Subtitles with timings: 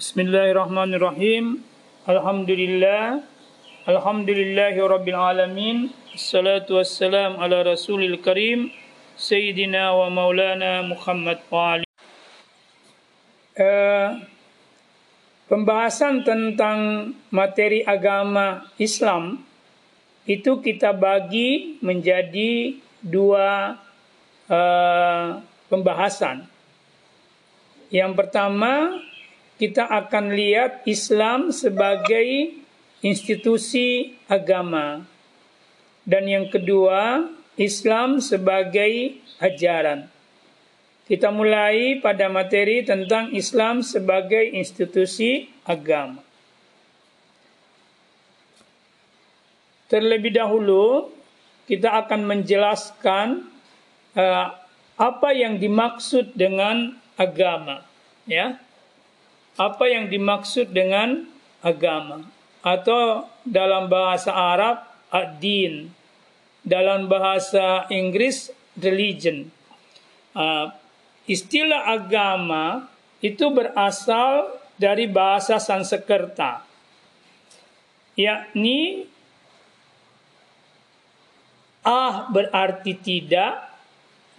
[0.00, 1.60] Bismillahirrahmanirrahim.
[2.08, 3.20] Alhamdulillah.
[3.84, 5.92] Alhamdulillahi rabbil alamin.
[6.16, 8.72] Assalatu wassalam ala rasulil karim.
[9.20, 11.84] Sayyidina wa maulana Muhammad wa ali.
[13.60, 14.24] Uh,
[15.52, 19.44] pembahasan tentang materi agama Islam
[20.24, 22.72] itu kita bagi menjadi
[23.04, 23.76] dua
[24.48, 26.48] uh, pembahasan.
[27.92, 28.96] Yang pertama
[29.60, 32.56] kita akan lihat Islam sebagai
[33.04, 35.04] institusi agama.
[36.08, 37.28] Dan yang kedua,
[37.60, 40.08] Islam sebagai ajaran.
[41.04, 46.24] Kita mulai pada materi tentang Islam sebagai institusi agama.
[49.92, 51.12] Terlebih dahulu,
[51.68, 53.44] kita akan menjelaskan
[54.16, 54.56] uh,
[54.96, 57.84] apa yang dimaksud dengan agama,
[58.24, 58.56] ya
[59.60, 61.28] apa yang dimaksud dengan
[61.60, 62.24] agama.
[62.64, 64.80] Atau dalam bahasa Arab
[65.12, 65.92] ad-din.
[66.64, 68.48] Dalam bahasa Inggris
[68.80, 69.52] religion.
[70.32, 70.72] Uh,
[71.28, 72.88] istilah agama
[73.20, 74.48] itu berasal
[74.80, 76.64] dari bahasa Sanskerta.
[78.16, 79.04] Yakni
[81.84, 83.68] ah berarti tidak.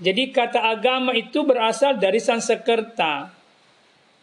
[0.01, 3.40] Jadi kata agama itu berasal dari Sanskerta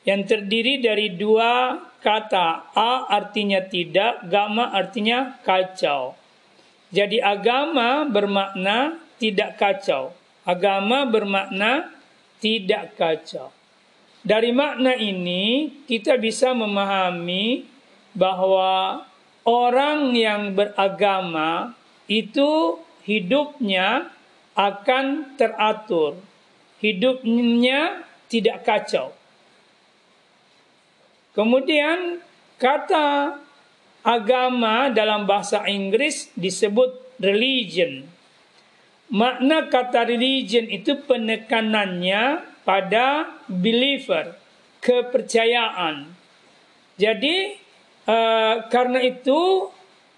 [0.07, 2.71] yang terdiri dari dua kata.
[2.75, 6.15] A artinya tidak, gama artinya kacau.
[6.89, 10.15] Jadi agama bermakna tidak kacau.
[10.49, 11.93] Agama bermakna
[12.41, 13.53] tidak kacau.
[14.25, 17.69] Dari makna ini kita bisa memahami
[18.17, 19.05] bahwa
[19.45, 21.77] orang yang beragama
[22.09, 24.09] itu hidupnya
[24.57, 26.19] akan teratur.
[26.81, 29.18] Hidupnya tidak kacau.
[31.39, 32.19] Kemudian
[32.59, 33.39] kata
[34.03, 38.11] agama dalam bahasa Inggris disebut religion.
[39.15, 44.35] Makna kata religion itu penekanannya pada believer,
[44.83, 46.11] kepercayaan.
[46.99, 47.55] Jadi
[48.11, 49.71] uh, karena itu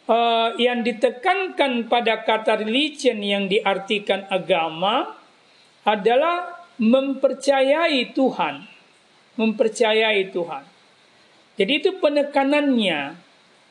[0.09, 5.21] uh, yang ditekankan pada kata religion yang diartikan agama
[5.85, 8.65] adalah mempercayai Tuhan,
[9.37, 10.70] mempercayai Tuhan.
[11.61, 13.21] Jadi itu penekanannya.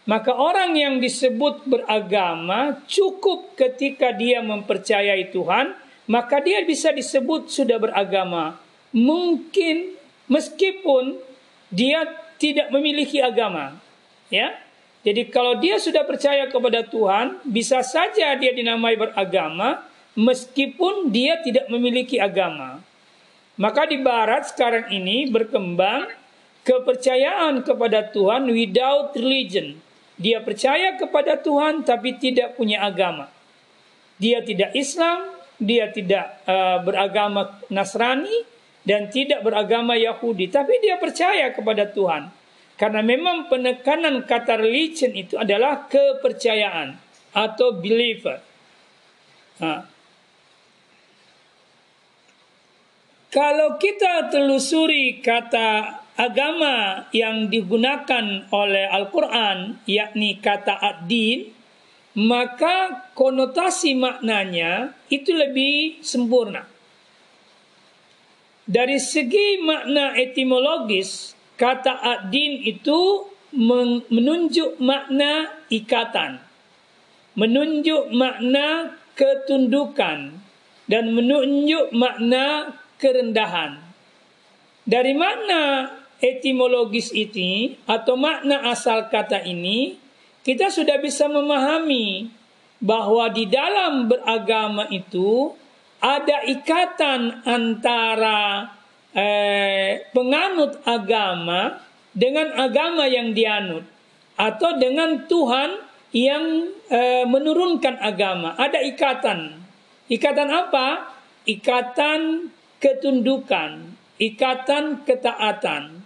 [0.05, 5.73] Maka orang yang disebut beragama cukup ketika dia mempercayai Tuhan,
[6.05, 8.61] maka dia bisa disebut sudah beragama.
[8.93, 9.97] Mungkin
[10.29, 11.17] meskipun
[11.73, 12.05] dia
[12.37, 13.77] tidak memiliki agama.
[14.29, 14.53] Ya.
[15.01, 19.81] Jadi kalau dia sudah percaya kepada Tuhan, bisa saja dia dinamai beragama
[20.13, 22.81] meskipun dia tidak memiliki agama.
[23.59, 26.18] Maka di barat sekarang ini berkembang
[26.63, 29.79] kepercayaan kepada Tuhan without religion.
[30.19, 33.31] Dia percaya kepada Tuhan tapi tidak punya agama.
[34.19, 38.43] Dia tidak Islam, dia tidak uh, beragama Nasrani
[38.83, 42.31] dan tidak beragama Yahudi, tapi dia percaya kepada Tuhan.
[42.79, 46.95] Karena memang penekanan kata religion itu adalah kepercayaan
[47.35, 48.39] atau believer.
[49.59, 49.83] Nah,
[53.27, 61.55] kalau kita telusuri kata agama yang digunakan oleh Al-Quran, yakni kata ad-din,
[62.19, 66.67] maka konotasi maknanya itu lebih sempurna.
[68.67, 73.25] Dari segi makna etimologis, kata ad-din itu
[74.11, 76.43] menunjuk makna ikatan,
[77.39, 80.35] menunjuk makna ketundukan,
[80.85, 83.79] dan menunjuk makna kerendahan.
[84.89, 85.61] Dari mana
[86.19, 89.99] etimologis ini atau makna asal kata ini,
[90.43, 92.31] kita sudah bisa memahami
[92.79, 95.51] bahwa di dalam beragama itu
[95.99, 98.71] ada ikatan antara
[99.11, 101.83] eh, penganut agama
[102.15, 103.83] dengan agama yang dianut
[104.39, 105.69] atau dengan Tuhan
[106.15, 108.55] yang eh, menurunkan agama.
[108.55, 109.59] Ada ikatan.
[110.09, 111.13] Ikatan apa?
[111.45, 112.49] Ikatan
[112.81, 115.98] ketundukan, ikatan ketaatan.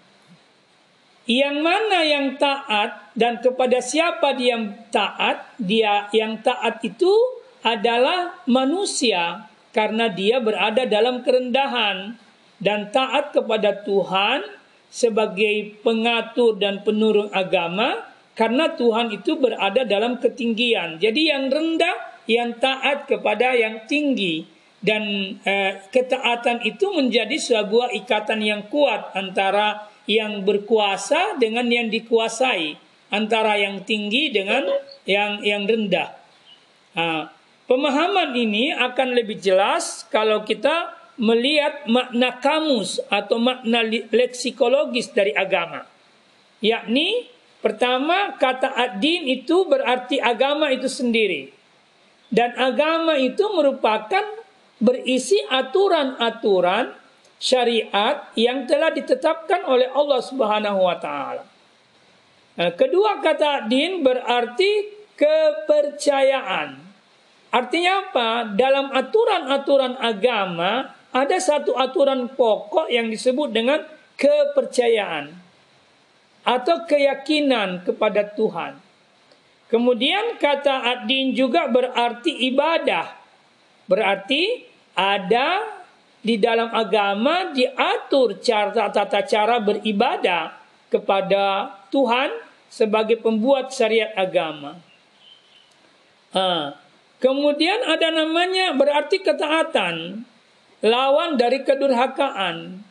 [1.23, 4.59] Yang mana yang taat dan kepada siapa dia
[4.91, 5.55] taat?
[5.55, 7.11] Dia yang taat itu
[7.63, 12.19] adalah manusia karena dia berada dalam kerendahan
[12.59, 14.43] dan taat kepada Tuhan
[14.91, 18.03] sebagai pengatur dan penurun agama
[18.35, 20.99] karena Tuhan itu berada dalam ketinggian.
[20.99, 24.43] Jadi yang rendah yang taat kepada yang tinggi
[24.83, 32.75] dan eh, ketaatan itu menjadi sebuah ikatan yang kuat antara yang berkuasa dengan yang dikuasai,
[33.13, 34.67] antara yang tinggi dengan
[35.07, 36.11] yang yang rendah.
[36.93, 37.31] Nah,
[37.69, 45.85] pemahaman ini akan lebih jelas kalau kita melihat makna kamus atau makna leksikologis dari agama.
[46.63, 47.29] Yakni
[47.61, 51.53] pertama kata ad-din itu berarti agama itu sendiri.
[52.33, 54.25] Dan agama itu merupakan
[54.81, 57.02] berisi aturan-aturan
[57.43, 61.43] syariat yang telah ditetapkan oleh Allah Subhanahu wa taala.
[62.55, 64.87] Nah, kedua kata din berarti
[65.19, 66.79] kepercayaan.
[67.51, 68.29] Artinya apa?
[68.55, 73.83] Dalam aturan-aturan agama ada satu aturan pokok yang disebut dengan
[74.15, 75.35] kepercayaan
[76.47, 78.79] atau keyakinan kepada Tuhan.
[79.67, 83.09] Kemudian kata ad-din juga berarti ibadah.
[83.89, 84.63] Berarti
[84.93, 85.82] ada
[86.23, 90.55] di dalam agama diatur cara tata cara beribadah
[90.87, 92.31] kepada Tuhan
[92.71, 94.79] sebagai pembuat syariat agama.
[97.19, 100.25] Kemudian ada namanya berarti ketaatan,
[100.81, 102.81] lawan dari kedurhakaan.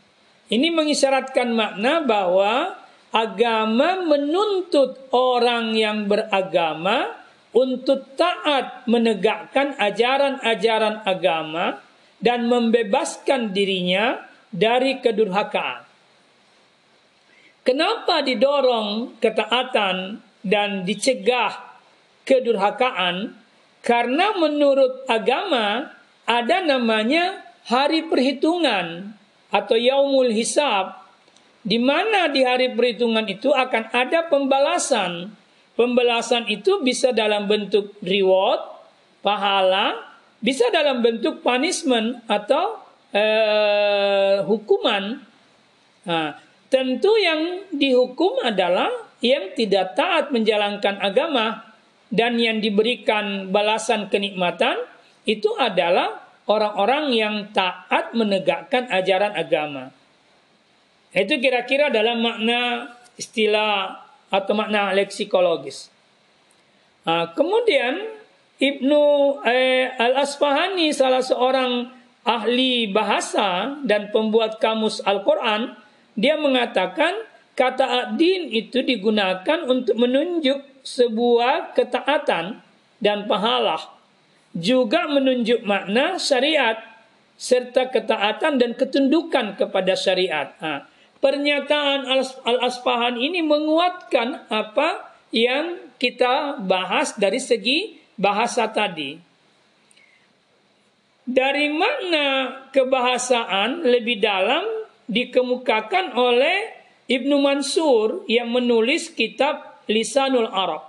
[0.53, 2.77] Ini mengisyaratkan makna bahwa
[3.13, 7.17] agama menuntut orang yang beragama
[7.53, 11.81] untuk taat menegakkan ajaran-ajaran agama
[12.23, 14.23] dan membebaskan dirinya
[14.55, 15.85] dari kedurhakaan.
[17.63, 21.79] Kenapa didorong ketaatan dan dicegah
[22.27, 23.35] kedurhakaan?
[23.83, 25.91] Karena menurut agama
[26.27, 29.15] ada namanya hari perhitungan
[29.51, 31.03] atau yaumul hisab
[31.63, 35.35] di mana di hari perhitungan itu akan ada pembalasan.
[35.73, 38.61] Pembalasan itu bisa dalam bentuk reward,
[39.25, 40.12] pahala,
[40.43, 42.83] bisa dalam bentuk punishment atau
[43.15, 45.23] eh, hukuman.
[46.03, 46.35] Nah,
[46.67, 48.91] tentu yang dihukum adalah
[49.23, 51.63] yang tidak taat menjalankan agama
[52.11, 54.77] dan yang diberikan balasan kenikmatan
[55.23, 59.95] itu adalah orang-orang yang taat menegakkan ajaran agama.
[61.15, 64.03] Itu kira-kira dalam makna istilah
[64.33, 65.93] atau makna leksikologis.
[67.07, 68.22] Kemudian
[68.63, 69.03] Ibnu
[69.43, 71.91] eh, Al-Asfahani salah seorang
[72.23, 75.75] ahli bahasa dan pembuat kamus Al-Quran,
[76.15, 77.11] dia mengatakan
[77.59, 82.63] kata adin itu digunakan untuk menunjuk sebuah ketaatan
[83.03, 83.83] dan pahala.
[84.55, 86.79] Juga menunjuk makna syariat
[87.35, 90.55] serta ketaatan dan ketundukan kepada syariat.
[90.63, 90.87] Nah,
[91.19, 92.07] pernyataan
[92.47, 99.19] Al-Aspahan ini menguatkan apa yang kita bahas dari segi bahasa tadi.
[101.23, 102.27] Dari makna
[102.75, 104.67] kebahasaan lebih dalam
[105.07, 110.83] dikemukakan oleh Ibnu Mansur yang menulis kitab Lisanul Arab.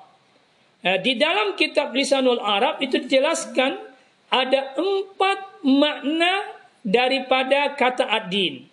[0.83, 3.77] Nah, di dalam kitab Lisanul Arab itu dijelaskan
[4.33, 6.33] ada empat makna
[6.81, 8.65] daripada kata ad-din.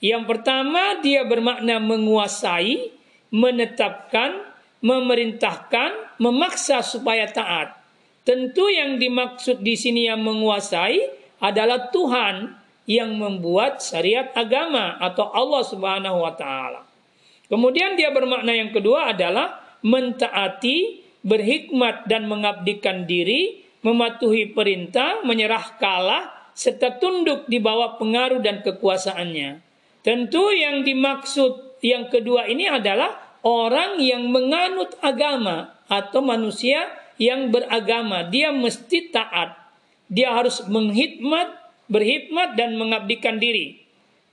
[0.00, 2.92] Yang pertama dia bermakna menguasai,
[3.28, 4.40] menetapkan,
[4.80, 7.83] memerintahkan, memaksa supaya taat.
[8.24, 10.96] Tentu yang dimaksud di sini yang menguasai
[11.44, 12.56] adalah Tuhan
[12.88, 16.88] yang membuat syariat agama atau Allah Subhanahu wa taala.
[17.52, 26.32] Kemudian dia bermakna yang kedua adalah mentaati, berhikmat dan mengabdikan diri, mematuhi perintah, menyerah kalah
[26.56, 29.60] serta tunduk di bawah pengaruh dan kekuasaannya.
[30.00, 38.26] Tentu yang dimaksud yang kedua ini adalah orang yang menganut agama atau manusia yang beragama.
[38.28, 39.54] Dia mesti taat.
[40.10, 41.48] Dia harus menghikmat,
[41.88, 43.80] berhikmat dan mengabdikan diri.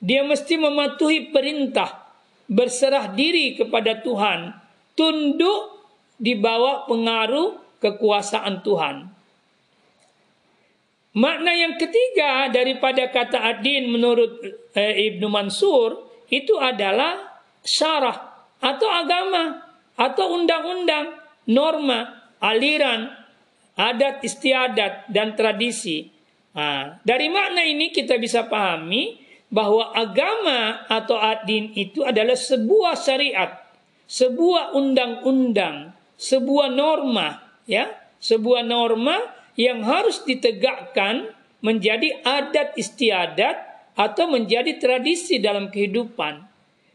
[0.02, 2.10] Dia mesti mematuhi perintah,
[2.50, 4.58] berserah diri kepada Tuhan,
[4.98, 5.86] tunduk
[6.18, 8.96] di bawah pengaruh kekuasaan Tuhan.
[11.12, 19.60] Makna yang ketiga daripada kata adin menurut eh, Ibnu Mansur itu adalah syarah atau agama
[20.00, 21.20] atau undang-undang,
[21.52, 23.08] norma, aliran,
[23.78, 26.10] adat istiadat dan tradisi.
[26.52, 33.56] Nah, dari makna ini kita bisa pahami bahwa agama atau adin itu adalah sebuah syariat,
[34.10, 37.88] sebuah undang-undang, sebuah norma, ya,
[38.20, 39.16] sebuah norma
[39.56, 41.32] yang harus ditegakkan
[41.62, 43.56] menjadi adat istiadat
[43.96, 46.48] atau menjadi tradisi dalam kehidupan.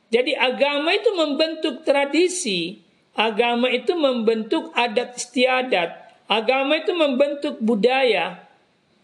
[0.09, 2.79] Jadi agama itu membentuk tradisi,
[3.17, 5.91] agama itu membentuk adat istiadat,
[6.29, 8.45] agama itu membentuk budaya.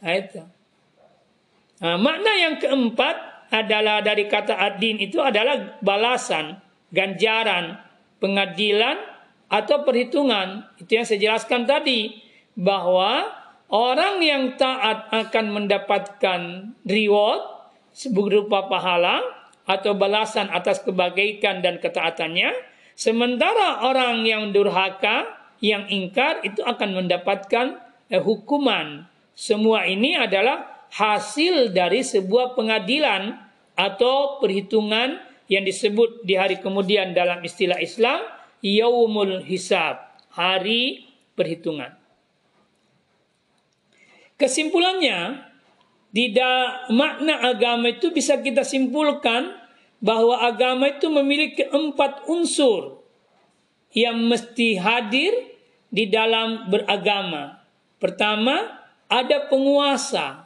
[0.04, 0.42] Nah, itu.
[1.82, 6.60] Nah, makna yang keempat adalah dari kata adin itu adalah balasan,
[6.94, 7.80] ganjaran,
[8.22, 8.96] pengadilan
[9.50, 10.72] atau perhitungan.
[10.78, 12.22] Itu yang saya jelaskan tadi
[12.56, 13.28] bahwa
[13.68, 16.40] orang yang taat akan mendapatkan
[16.88, 17.42] reward
[18.08, 19.20] berupa pahala
[19.68, 22.50] atau balasan atas kebaikan dan ketaatannya,
[22.94, 25.30] sementara orang yang durhaka,
[25.62, 27.78] yang ingkar itu akan mendapatkan
[28.10, 29.06] eh, hukuman.
[29.32, 33.32] Semua ini adalah hasil dari sebuah pengadilan
[33.72, 35.16] atau perhitungan
[35.48, 38.20] yang disebut di hari kemudian dalam istilah Islam
[38.60, 40.00] yaumul hisab,
[40.32, 41.96] hari perhitungan.
[44.36, 45.48] Kesimpulannya,
[46.12, 46.28] di
[46.92, 49.61] makna agama itu bisa kita simpulkan
[50.02, 53.06] bahwa agama itu memiliki empat unsur
[53.94, 55.54] yang mesti hadir
[55.88, 57.62] di dalam beragama.
[58.02, 60.42] Pertama, ada penguasa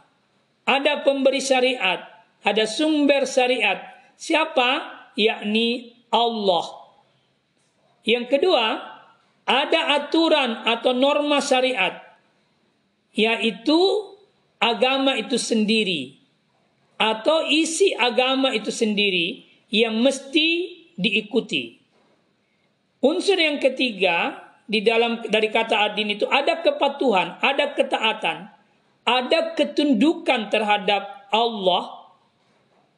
[0.66, 2.02] ada pemberi syariat,
[2.42, 3.78] ada sumber syariat.
[4.18, 4.98] Siapa?
[5.14, 6.66] Yakni Allah.
[8.02, 8.82] Yang kedua,
[9.46, 12.02] ada aturan atau norma syariat,
[13.14, 13.78] yaitu
[14.58, 16.18] agama itu sendiri
[16.98, 20.48] atau isi agama itu sendiri yang mesti
[20.94, 21.78] diikuti.
[23.02, 28.56] Unsur yang ketiga di dalam dari kata adin itu ada kepatuhan, ada ketaatan
[29.06, 32.10] ada ketundukan terhadap Allah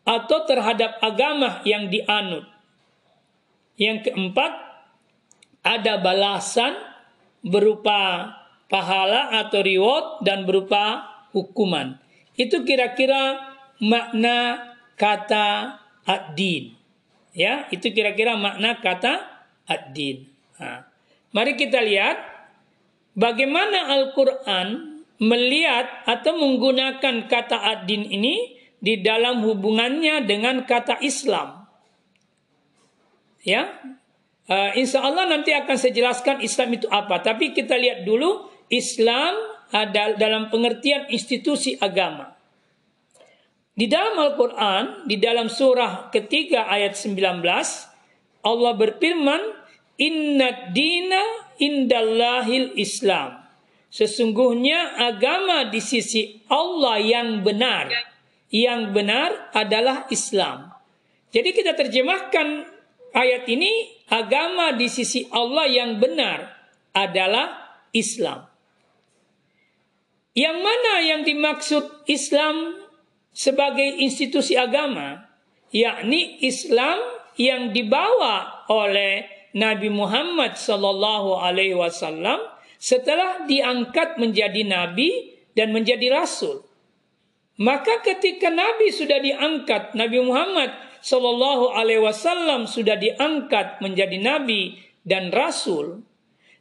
[0.09, 2.49] atau terhadap agama yang dianut.
[3.77, 4.53] Yang keempat,
[5.61, 6.75] ada balasan
[7.45, 8.33] berupa
[8.73, 11.05] pahala atau reward dan berupa
[11.37, 12.01] hukuman.
[12.41, 13.37] Itu kira-kira
[13.85, 15.77] makna kata
[16.09, 16.73] ad-din.
[17.37, 20.25] Ya, itu kira-kira makna kata ad-din.
[20.57, 20.89] Nah,
[21.37, 22.17] mari kita lihat
[23.13, 31.69] bagaimana Al-Qur'an melihat atau menggunakan kata ad-din ini di dalam hubungannya dengan kata Islam.
[33.43, 33.71] Ya,
[34.51, 37.23] uh, insya Allah nanti akan saya jelaskan Islam itu apa.
[37.23, 39.35] Tapi kita lihat dulu Islam
[39.69, 42.38] ada dalam pengertian institusi agama.
[43.79, 47.47] Di dalam Al-Quran, di dalam surah ketiga ayat 19,
[48.43, 49.55] Allah berfirman,
[50.03, 51.23] Inna dina
[51.63, 53.39] indallahil Islam.
[53.87, 57.87] Sesungguhnya agama di sisi Allah yang benar,
[58.51, 60.75] yang benar adalah Islam.
[61.31, 62.67] Jadi kita terjemahkan
[63.15, 66.51] ayat ini, agama di sisi Allah yang benar
[66.99, 68.43] adalah Islam.
[70.35, 72.88] Yang mana yang dimaksud Islam
[73.39, 75.31] sebagai institusi agama?
[75.71, 76.99] Yakni Islam
[77.39, 82.43] yang dibawa oleh Nabi Muhammad sallallahu alaihi wasallam
[82.83, 86.67] setelah diangkat menjadi nabi dan menjadi rasul.
[87.59, 90.71] Maka ketika Nabi sudah diangkat, Nabi Muhammad
[91.03, 96.07] Shallallahu Alaihi Wasallam sudah diangkat menjadi Nabi dan Rasul,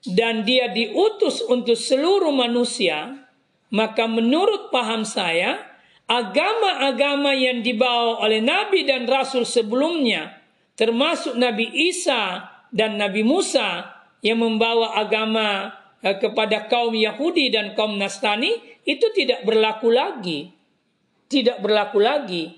[0.10, 3.29] dan dia diutus untuk seluruh manusia,
[3.69, 5.66] maka menurut paham saya,
[6.07, 10.39] agama-agama yang dibawa oleh Nabi dan Rasul sebelumnya,
[10.79, 17.97] termasuk Nabi Isa dan Nabi Musa yang membawa agama Eh, kepada kaum Yahudi dan kaum
[17.97, 18.53] Nasrani
[18.85, 20.53] itu tidak berlaku lagi.
[21.25, 22.53] Tidak berlaku lagi.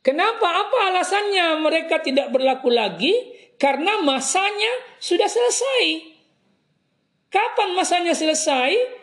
[0.00, 0.66] Kenapa?
[0.66, 3.12] Apa alasannya mereka tidak berlaku lagi?
[3.60, 6.16] Karena masanya sudah selesai.
[7.28, 8.97] Kapan masanya selesai?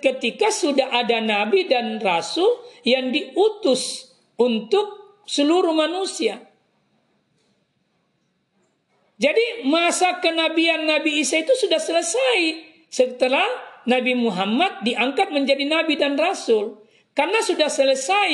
[0.00, 6.38] Ketika sudah ada nabi dan rasul yang diutus untuk seluruh manusia.
[9.16, 12.38] Jadi masa kenabian Nabi Isa itu sudah selesai
[12.92, 13.48] setelah
[13.88, 16.84] Nabi Muhammad diangkat menjadi nabi dan rasul.
[17.16, 18.28] Karena sudah selesai,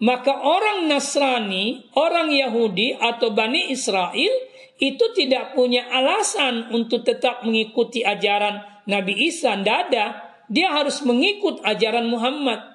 [0.00, 4.32] maka orang Nasrani, orang Yahudi atau Bani Israel
[4.80, 9.52] itu tidak punya alasan untuk tetap mengikuti ajaran Nabi Isa.
[9.52, 10.31] Tidak ada.
[10.50, 12.72] Dia harus mengikut ajaran Muhammad.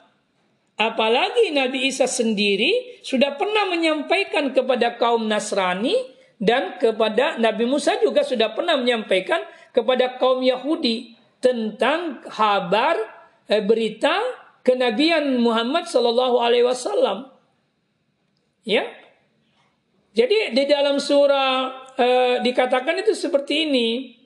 [0.77, 5.97] Apalagi Nabi Isa sendiri sudah pernah menyampaikan kepada kaum Nasrani
[6.37, 9.41] dan kepada Nabi Musa juga sudah pernah menyampaikan
[9.73, 12.93] kepada kaum Yahudi tentang kabar
[13.49, 14.21] eh, berita
[14.61, 17.33] kenabian Muhammad Sallallahu Alaihi Wasallam.
[18.67, 18.85] Ya,
[20.17, 24.17] jadi di dalam surah eh, dikatakan itu seperti ini.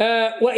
[0.00, 0.52] Eh, Wa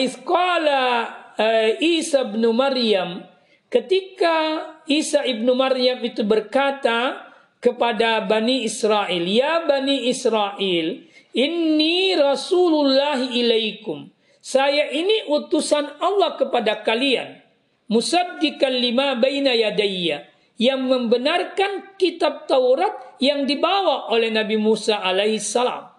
[1.80, 3.24] Isa bin Maryam
[3.72, 7.30] ketika Isa ibnu Maryam itu berkata
[7.62, 14.10] kepada Bani Israel, Ya Bani Israel, Inni Rasulullah ilaikum.
[14.42, 17.40] Saya ini utusan Allah kepada kalian.
[17.88, 20.28] Musaddiqan lima baina yadayya.
[20.60, 25.90] yang membenarkan kitab Taurat yang dibawa oleh Nabi Musa alaihissalam.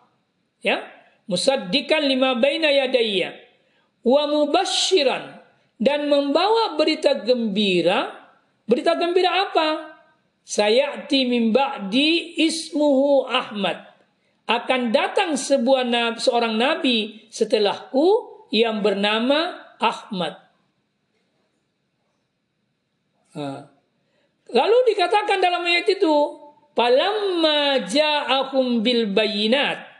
[0.63, 0.87] Ya,
[1.27, 3.42] musaddiqan lima baina yadayya
[4.03, 5.39] wa mubashiran
[5.79, 8.23] dan membawa berita gembira.
[8.63, 9.99] Berita gembira apa?
[10.43, 13.79] Sayati min ba'di ismuhu Ahmad.
[14.43, 18.07] Akan datang sebuah nabi, seorang nabi setelahku
[18.51, 20.39] yang bernama Ahmad.
[24.53, 26.15] Lalu dikatakan dalam ayat itu,
[26.75, 29.92] "Palamma ja'ahum bil bayinat."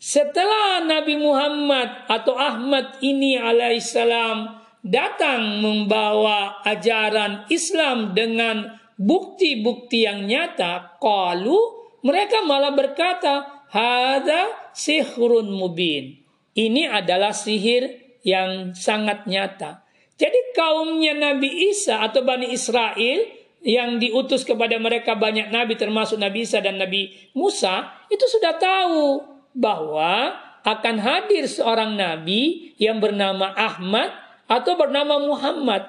[0.00, 4.48] Setelah Nabi Muhammad atau Ahmad ini alaihissalam
[4.80, 11.52] datang membawa ajaran Islam dengan bukti-bukti yang nyata, qalu
[12.00, 16.16] mereka malah berkata, "Hadza sihrun mubin."
[16.56, 19.84] Ini adalah sihir yang sangat nyata.
[20.16, 23.20] Jadi kaumnya Nabi Isa atau Bani Israel
[23.60, 29.29] yang diutus kepada mereka banyak nabi termasuk Nabi Isa dan Nabi Musa itu sudah tahu
[29.56, 34.12] bahwa akan hadir seorang nabi yang bernama Ahmad
[34.44, 35.88] atau bernama Muhammad.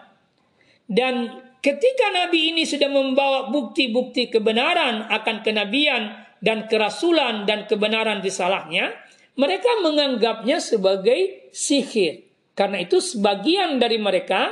[0.88, 8.96] Dan ketika nabi ini sudah membawa bukti-bukti kebenaran akan kenabian dan kerasulan dan kebenaran risalahnya,
[9.38, 12.27] mereka menganggapnya sebagai sihir.
[12.51, 14.51] Karena itu sebagian dari mereka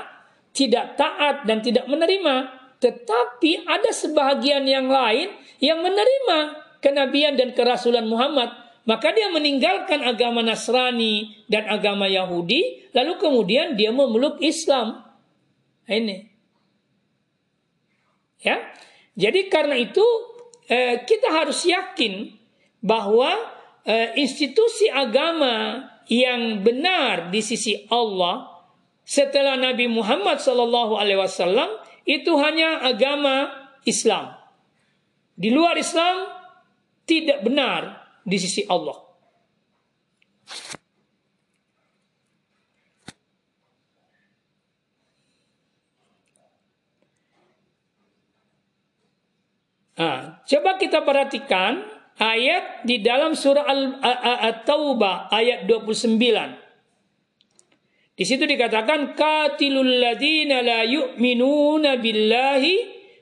[0.55, 2.55] tidak taat dan tidak menerima.
[2.79, 6.39] Tetapi ada sebagian yang lain yang menerima
[6.79, 8.68] kenabian dan kerasulan Muhammad.
[8.89, 12.89] Maka dia meninggalkan agama Nasrani dan agama Yahudi.
[12.97, 15.05] Lalu kemudian dia memeluk Islam.
[15.85, 16.25] Nah, ini.
[18.41, 18.57] Ya,
[19.13, 20.01] Jadi karena itu
[20.71, 22.33] eh, kita harus yakin
[22.81, 23.29] bahwa
[23.85, 28.47] eh, institusi agama yang benar di sisi Allah
[29.05, 31.77] setelah Nabi Muhammad Sallallahu Alaihi Wasallam
[32.07, 33.53] itu hanya agama
[33.85, 34.33] Islam.
[35.35, 36.25] Di luar Islam
[37.03, 39.09] tidak benar di sisi Allah.
[49.99, 51.83] Nah, coba kita perhatikan
[52.15, 53.67] ayat di dalam surah
[54.47, 56.15] At-Taubah ayat 29.
[58.15, 62.75] Di situ dikatakan qatilul ladina la yu'minuna billahi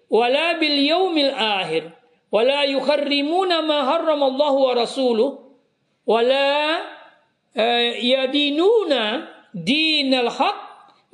[0.09, 1.96] wala bil yaumil akhir
[2.31, 5.29] wala yukharrimuna ma harramallahu wa rasuluh
[6.03, 6.81] wala
[7.55, 10.59] uh, yadinuna dinal haq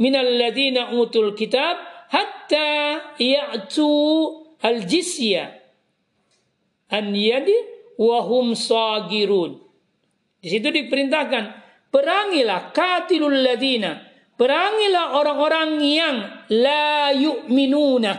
[0.02, 1.78] minal ladina utul kitab
[2.10, 3.90] hatta ya'tu
[4.62, 5.54] al jizya
[6.94, 8.54] an yadi wahum.
[10.44, 11.44] Di situ diperintahkan,
[11.88, 14.04] perangilah katilul ladina,
[14.36, 16.16] perangilah orang-orang yang
[16.52, 18.12] la yu'minuna,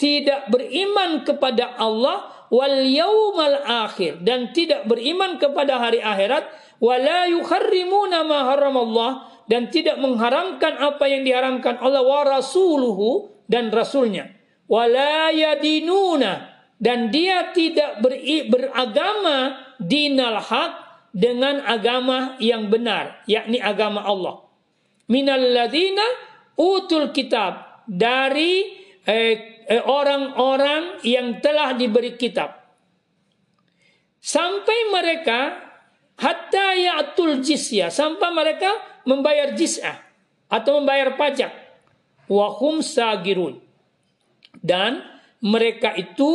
[0.00, 6.46] tidak beriman kepada Allah wal yaumal akhir dan tidak beriman kepada hari akhirat
[6.78, 9.12] wala yukharrimuna ma haramallah
[9.46, 14.34] dan tidak mengharamkan apa yang diharamkan Allah wa rasuluhu dan rasulnya.
[14.66, 16.50] Wala yadinuna
[16.82, 20.72] dan dia tidak beri, beragama dinal haq
[21.14, 24.44] dengan agama yang benar yakni agama Allah.
[25.06, 26.04] Minalladina
[26.58, 28.66] utul kitab dari
[29.06, 32.54] eh, orang-orang yang telah diberi kitab.
[34.22, 35.66] Sampai mereka
[36.18, 38.72] hatta ya'tul jizya sampai mereka
[39.06, 40.02] membayar jizyah
[40.50, 41.52] atau membayar pajak.
[42.26, 43.62] Wahum sagirun.
[44.58, 44.98] Dan
[45.38, 46.26] mereka itu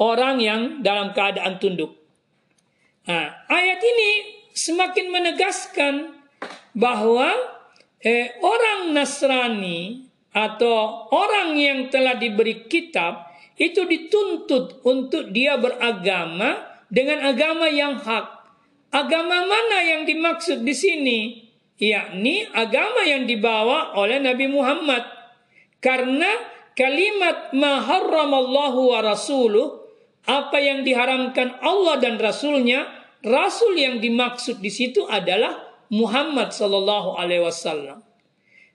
[0.00, 1.92] orang yang dalam keadaan tunduk.
[3.04, 4.10] Nah, ayat ini
[4.56, 5.94] semakin menegaskan
[6.72, 7.36] bahwa
[8.00, 10.05] eh, orang Nasrani
[10.36, 16.60] atau orang yang telah diberi kitab itu dituntut untuk dia beragama
[16.92, 18.36] dengan agama yang hak.
[18.92, 21.18] Agama mana yang dimaksud di sini?
[21.80, 25.08] Yakni agama yang dibawa oleh Nabi Muhammad.
[25.80, 26.28] Karena
[26.76, 29.88] kalimat ma wa rasuluh
[30.28, 32.84] apa yang diharamkan Allah dan Rasulnya,
[33.24, 38.05] Rasul yang dimaksud di situ adalah Muhammad Sallallahu Alaihi Wasallam.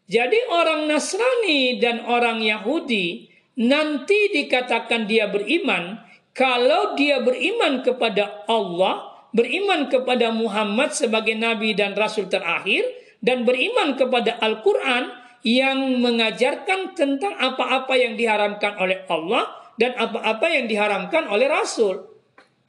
[0.09, 9.27] Jadi orang Nasrani dan orang Yahudi nanti dikatakan dia beriman kalau dia beriman kepada Allah,
[9.35, 12.87] beriman kepada Muhammad sebagai nabi dan rasul terakhir
[13.19, 19.49] dan beriman kepada Al-Qur'an yang mengajarkan tentang apa-apa yang diharamkan oleh Allah
[19.81, 22.05] dan apa-apa yang diharamkan oleh Rasul.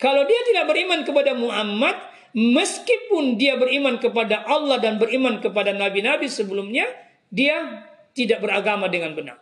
[0.01, 1.95] Kalau dia tidak beriman kepada Muhammad,
[2.33, 6.89] meskipun dia beriman kepada Allah dan beriman kepada nabi-nabi sebelumnya,
[7.33, 9.41] dia tidak beragama dengan benar.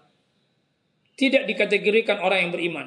[1.21, 2.87] tidak dikategorikan orang yang beriman.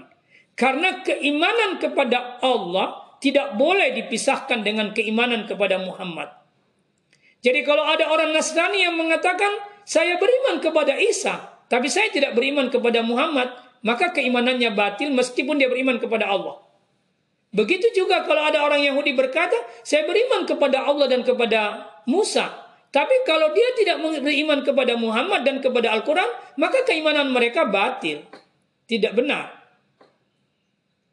[0.57, 6.33] Karena keimanan kepada Allah tidak boleh dipisahkan dengan keimanan kepada Muhammad.
[7.45, 9.53] Jadi kalau ada orang Nasrani yang mengatakan
[9.85, 13.53] saya beriman kepada Isa, tapi saya tidak beriman kepada Muhammad,
[13.85, 16.63] maka keimanannya batil meskipun dia beriman kepada Allah.
[17.53, 19.53] Begitu juga kalau ada orang Yahudi berkata,
[19.85, 22.62] saya beriman kepada Allah dan kepada Musa.
[22.93, 26.29] Tapi kalau dia tidak beriman kepada Muhammad dan kepada Al-Quran,
[26.61, 28.21] maka keimanan mereka batil.
[28.85, 29.49] Tidak benar.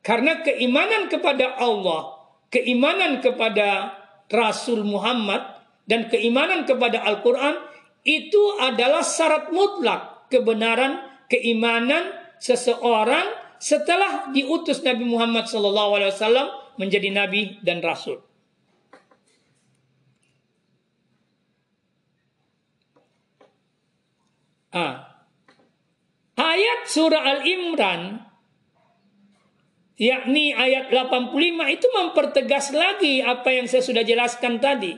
[0.05, 2.21] Karena keimanan kepada Allah,
[2.53, 3.97] keimanan kepada
[4.29, 7.57] Rasul Muhammad, dan keimanan kepada Al-Quran
[8.07, 13.27] itu adalah syarat mutlak kebenaran keimanan seseorang
[13.61, 18.23] setelah diutus Nabi Muhammad SAW menjadi nabi dan rasul.
[24.71, 25.27] Ah.
[26.39, 28.31] Ayat surah Al-Imran
[30.01, 31.37] yakni ayat 85
[31.77, 34.97] itu mempertegas lagi apa yang saya sudah jelaskan tadi.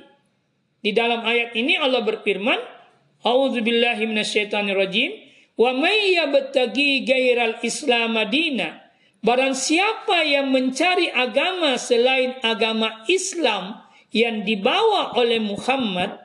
[0.78, 2.58] Di dalam ayat ini Allah berfirman,
[3.22, 5.10] A'udzubillahi minasyaitonirrajim,
[5.58, 8.82] wa may yabtagi ghairal islam madina.
[9.22, 13.78] Barang siapa yang mencari agama selain agama Islam
[14.10, 16.18] yang dibawa oleh Muhammad,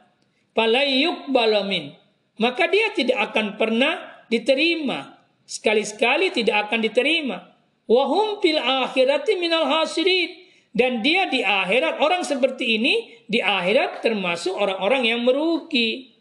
[0.58, 1.94] falayuk balamin.
[2.38, 5.18] Maka dia tidak akan pernah diterima.
[5.48, 10.46] Sekali-sekali tidak akan diterima Wahum fil akhirati minal hasirin.
[10.78, 16.14] Dan dia di akhirat, orang seperti ini di akhirat termasuk orang-orang yang merugi.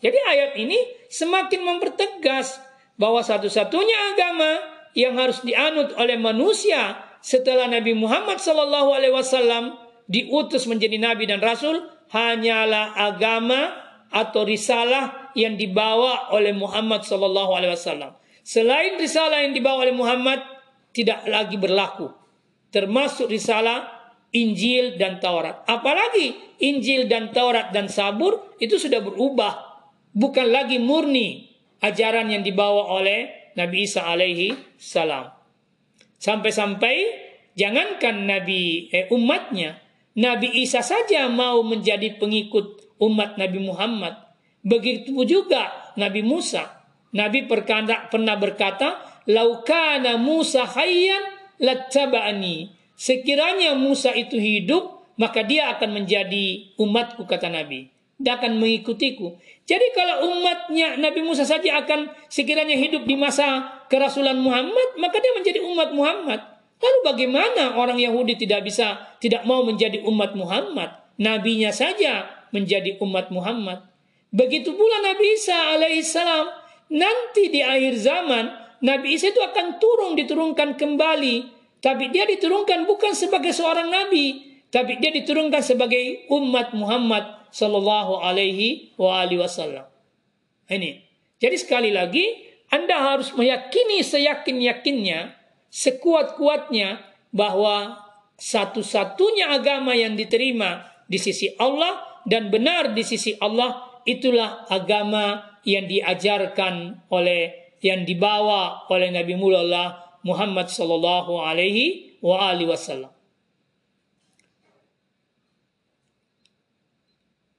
[0.00, 0.78] Jadi ayat ini
[1.12, 2.56] semakin mempertegas
[2.96, 4.64] bahwa satu-satunya agama
[4.96, 9.76] yang harus dianut oleh manusia setelah Nabi Muhammad Sallallahu Alaihi Wasallam
[10.08, 13.76] diutus menjadi nabi dan rasul hanyalah agama
[14.08, 18.18] atau risalah yang dibawa oleh Muhammad Sallallahu Alaihi Wasallam.
[18.42, 20.42] Selain risalah yang dibawa oleh Muhammad,
[20.90, 22.10] tidak lagi berlaku.
[22.74, 23.86] Termasuk risalah
[24.34, 25.62] Injil dan Taurat.
[25.64, 29.78] Apalagi Injil dan Taurat dan Sabur itu sudah berubah.
[30.12, 31.48] Bukan lagi murni
[31.78, 35.32] ajaran yang dibawa oleh Nabi Isa alaihi salam.
[36.18, 36.96] Sampai-sampai
[37.54, 39.78] jangankan Nabi eh, umatnya,
[40.18, 44.27] Nabi Isa saja mau menjadi pengikut umat Nabi Muhammad.
[44.64, 46.84] Begitu juga Nabi Musa.
[47.14, 51.22] Nabi pernah berkata, laukana Musa hayyan
[51.60, 52.72] lattaba'ani.
[52.98, 57.90] Sekiranya Musa itu hidup, maka dia akan menjadi umatku kata Nabi.
[58.18, 59.38] Dia akan mengikutiku.
[59.62, 65.32] Jadi kalau umatnya Nabi Musa saja akan sekiranya hidup di masa kerasulan Muhammad, maka dia
[65.38, 66.40] menjadi umat Muhammad.
[66.78, 70.98] Lalu bagaimana orang Yahudi tidak bisa tidak mau menjadi umat Muhammad?
[71.18, 73.86] Nabinya saja menjadi umat Muhammad.
[74.28, 76.46] Begitu pula Nabi Isa alaihissalam
[76.92, 78.44] nanti di akhir zaman
[78.84, 81.58] Nabi Isa itu akan turun diturunkan kembali.
[81.78, 88.90] Tapi dia diturunkan bukan sebagai seorang nabi, tapi dia diturunkan sebagai umat Muhammad sallallahu alaihi
[88.98, 89.86] wasallam.
[90.66, 91.06] Ini.
[91.38, 92.34] Jadi sekali lagi
[92.74, 95.38] Anda harus meyakini seyakin-yakinnya,
[95.70, 96.98] sekuat-kuatnya
[97.30, 97.94] bahwa
[98.36, 105.84] satu-satunya agama yang diterima di sisi Allah dan benar di sisi Allah itulah agama yang
[105.84, 113.12] diajarkan oleh yang dibawa oleh Nabi Mullah Muhammad sallallahu alaihi wasallam.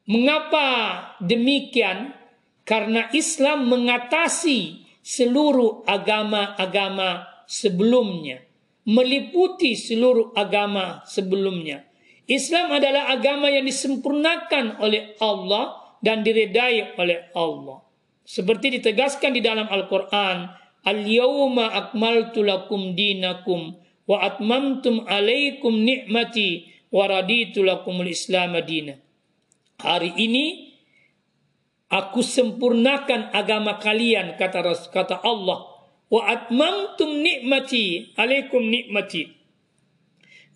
[0.09, 0.67] Mengapa
[1.21, 2.17] demikian?
[2.65, 8.45] Karena Islam mengatasi seluruh agama-agama sebelumnya,
[8.85, 11.89] meliputi seluruh agama sebelumnya.
[12.29, 17.83] Islam adalah agama yang disempurnakan oleh Allah dan diredai oleh Allah.
[18.23, 23.75] Seperti ditegaskan di dalam Al-Quran, Al-yawma akmaltu lakum dinakum
[24.07, 28.95] wa atmamtum alaikum ni'mati wa raditu lakumul islam adina.
[29.83, 30.45] Hari ini
[31.91, 35.67] aku sempurnakan agama kalian kata kata Allah
[36.07, 39.35] wa atmamtum ni'mati alaikum ni'mati.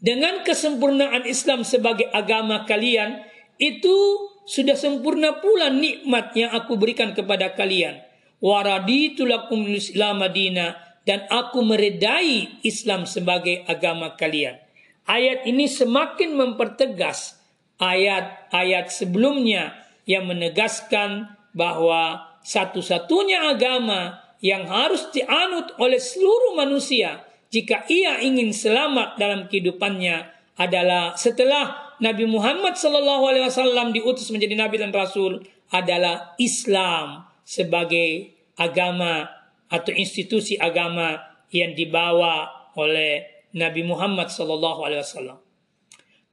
[0.04, 3.24] Dengan kesempurnaan Islam sebagai agama kalian
[3.56, 3.96] itu
[4.44, 8.04] sudah sempurna pula nikmat yang aku berikan kepada kalian.
[8.44, 10.76] Waraditu lakum Islam Madinah
[11.08, 14.60] dan aku meredai Islam sebagai agama kalian.
[15.04, 17.40] Ayat ini semakin mempertegas
[17.80, 19.76] ayat-ayat sebelumnya
[20.08, 29.16] yang menegaskan bahwa satu-satunya agama yang harus dianut oleh seluruh manusia jika ia ingin selamat
[29.16, 30.28] dalam kehidupannya
[30.60, 38.34] adalah setelah Nabi Muhammad Sallallahu Alaihi Wasallam diutus menjadi nabi dan rasul adalah Islam sebagai
[38.58, 39.26] agama
[39.74, 41.18] atau institusi agama
[41.50, 45.40] yang dibawa oleh Nabi Muhammad sallallahu alaihi wasallam.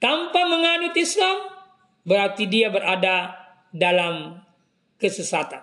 [0.01, 1.37] Tanpa menganut Islam
[2.05, 3.37] berarti dia berada
[3.73, 4.41] dalam
[4.97, 5.61] kesesatan.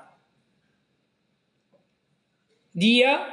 [2.78, 3.26] Dia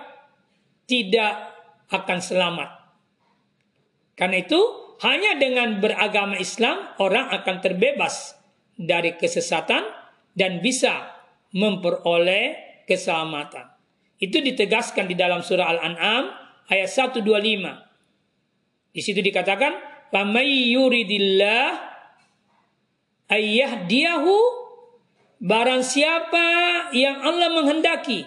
[0.89, 1.53] tidak
[1.93, 2.71] akan selamat.
[4.17, 8.39] Karena itu hanya dengan beragama Islam orang akan terbebas
[8.79, 9.83] dari kesesatan
[10.35, 11.15] dan bisa
[11.55, 13.71] memperoleh keselamatan.
[14.19, 16.31] Itu ditegaskan di dalam surah Al-An'am
[16.71, 18.95] ayat 125.
[18.95, 19.75] Di situ dikatakan,
[20.15, 21.75] "Famay yuridillah
[23.31, 24.35] ayyahdiyahu
[25.43, 26.47] barang siapa
[26.95, 28.23] yang Allah menghendaki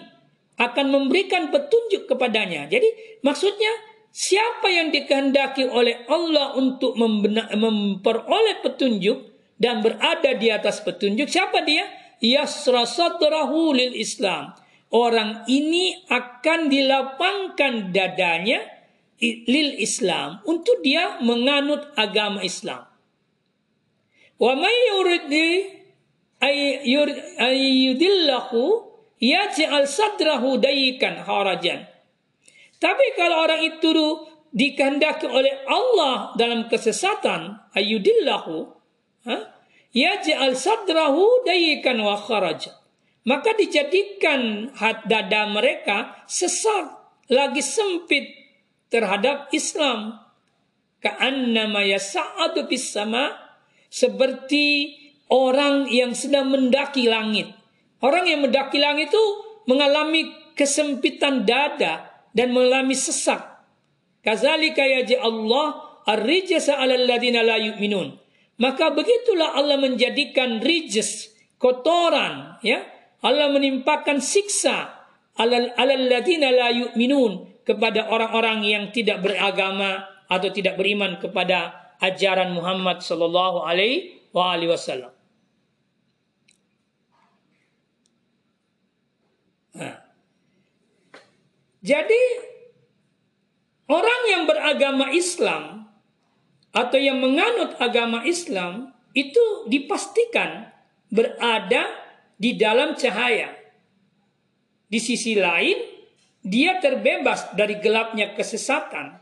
[0.60, 3.87] akan memberikan petunjuk kepadanya." Jadi maksudnya
[4.18, 11.86] siapa yang dikehendaki oleh Allah untuk memperoleh petunjuk dan berada di atas petunjuk, siapa dia?
[12.18, 14.50] Yasra sadrahu lil Islam
[14.90, 18.58] orang ini akan dilapangkan dadanya
[19.22, 22.90] lil Islam untuk dia menganut agama Islam.
[24.38, 25.78] Wa may yuridi
[27.38, 28.62] ayyudillahu
[29.22, 31.86] yaj'al sadrahu dayikan harajan.
[32.78, 33.90] Tapi kalau orang itu
[34.54, 38.70] dikehendaki oleh Allah dalam kesesatan ayyudillahu
[39.92, 42.78] yaj'al sadrahu dayikan wa kharajan
[43.28, 46.96] maka dijadikan hat dada mereka sesak
[47.28, 48.24] lagi sempit
[48.88, 50.16] terhadap Islam.
[51.04, 53.36] Ka'annama yasa'adu sama
[53.92, 54.96] seperti
[55.28, 57.52] orang yang sedang mendaki langit.
[58.00, 59.24] Orang yang mendaki langit itu
[59.68, 62.07] mengalami kesempitan dada
[62.38, 63.42] dan mengalami sesak.
[64.22, 68.14] Kazalika yaji Allah ar-rijasa 'alal ladina la yu'minun.
[68.62, 72.86] Maka begitulah Allah menjadikan rijis kotoran ya
[73.26, 74.94] Allah menimpakan siksa
[75.34, 82.54] alal alal ladina la yu'minun kepada orang-orang yang tidak beragama atau tidak beriman kepada ajaran
[82.54, 85.17] Muhammad sallallahu alaihi wasallam.
[91.78, 92.22] Jadi
[93.86, 95.86] orang yang beragama Islam
[96.74, 100.70] atau yang menganut agama Islam itu dipastikan
[101.10, 101.88] berada
[102.38, 103.56] di dalam cahaya.
[104.88, 105.76] Di sisi lain,
[106.40, 109.20] dia terbebas dari gelapnya kesesatan.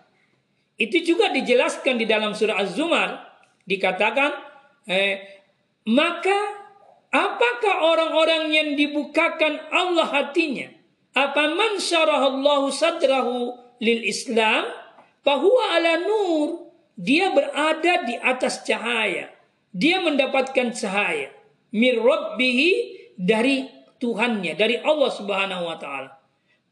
[0.77, 3.25] Itu juga dijelaskan di dalam surah Az-Zumar.
[3.67, 4.31] Dikatakan,
[4.87, 5.43] eh,
[5.89, 6.39] maka
[7.11, 10.76] apakah orang-orang yang dibukakan Allah hatinya?
[11.17, 14.69] Apa man syarahallahu sadrahu lil Islam?
[15.25, 16.69] Bahwa ala nur.
[16.97, 19.33] Dia berada di atas cahaya.
[19.73, 21.33] Dia mendapatkan cahaya.
[21.73, 22.01] Mir
[23.17, 26.21] dari Tuhannya, dari Allah Subhanahu wa taala.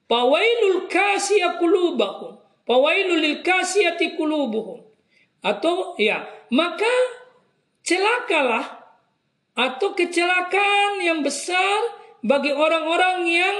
[0.04, 2.36] Pawailul kasiyah qulubahum.
[2.68, 4.80] Pawailul lil kasiyati qulubuhum.
[5.44, 6.88] Atau ya, maka
[7.84, 8.80] celakalah
[9.52, 13.56] atau kecelakaan yang besar bagi orang-orang yang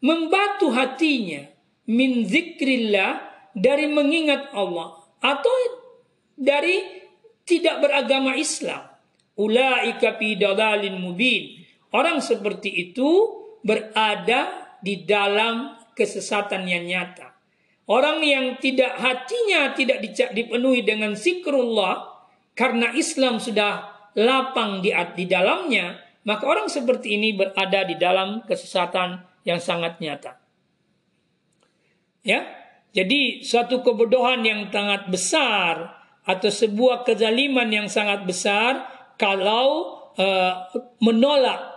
[0.00, 1.46] membatu hatinya
[1.88, 3.22] min zikrillah
[3.56, 5.54] dari mengingat Allah atau
[6.36, 6.84] dari
[7.46, 8.84] tidak beragama Islam.
[9.36, 11.64] Ulaika fi dalalin mubin.
[11.94, 13.08] Orang seperti itu
[13.64, 17.32] berada di dalam kesesatan yang nyata.
[17.86, 20.02] Orang yang tidak hatinya tidak
[20.34, 22.26] dipenuhi dengan zikrullah
[22.58, 29.22] karena Islam sudah lapang di, di dalamnya, maka orang seperti ini berada di dalam kesesatan
[29.46, 30.42] yang sangat nyata.
[32.26, 32.42] Ya,
[32.90, 35.94] jadi suatu kebodohan yang sangat besar
[36.26, 38.82] atau sebuah kezaliman yang sangat besar
[39.14, 40.66] kalau uh,
[40.98, 41.76] menolak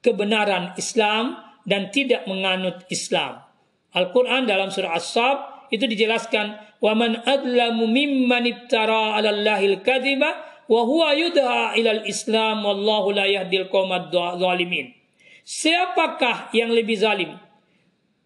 [0.00, 1.36] kebenaran Islam
[1.68, 3.44] dan tidak menganut Islam.
[3.92, 10.80] Al-Quran dalam surah As-Sab itu dijelaskan wa man adlamu mimman iftara 'ala Allahil kadhiba wa
[10.86, 13.68] huwa yudha ilal Islam wallahu la yahdil
[14.38, 14.99] zalimin.
[15.50, 17.34] Siapakah yang lebih zalim?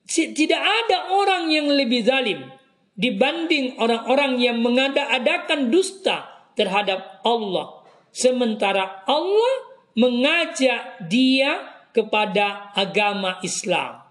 [0.05, 2.53] Tidak ada orang yang lebih zalim
[3.01, 7.81] dibanding orang-orang yang mengada-adakan dusta terhadap Allah.
[8.13, 9.55] Sementara Allah
[9.97, 11.65] mengajak dia
[11.97, 14.05] kepada agama Islam.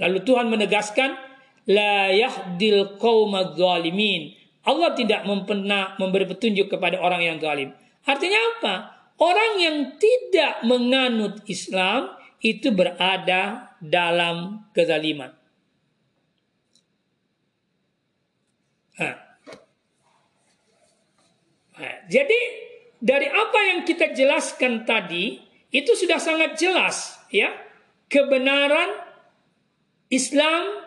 [0.00, 1.20] Lalu Tuhan menegaskan,
[1.68, 2.96] la yahdil
[3.60, 4.40] zalimin.
[4.64, 7.76] Allah tidak pernah memberi petunjuk kepada orang yang zalim.
[8.08, 8.74] Artinya apa?
[9.20, 15.32] Orang yang tidak menganut Islam itu berada dalam kezaliman.
[19.00, 19.16] Nah.
[22.04, 22.40] Jadi
[23.00, 25.40] dari apa yang kita jelaskan tadi
[25.72, 27.50] itu sudah sangat jelas ya
[28.06, 28.94] kebenaran
[30.12, 30.84] Islam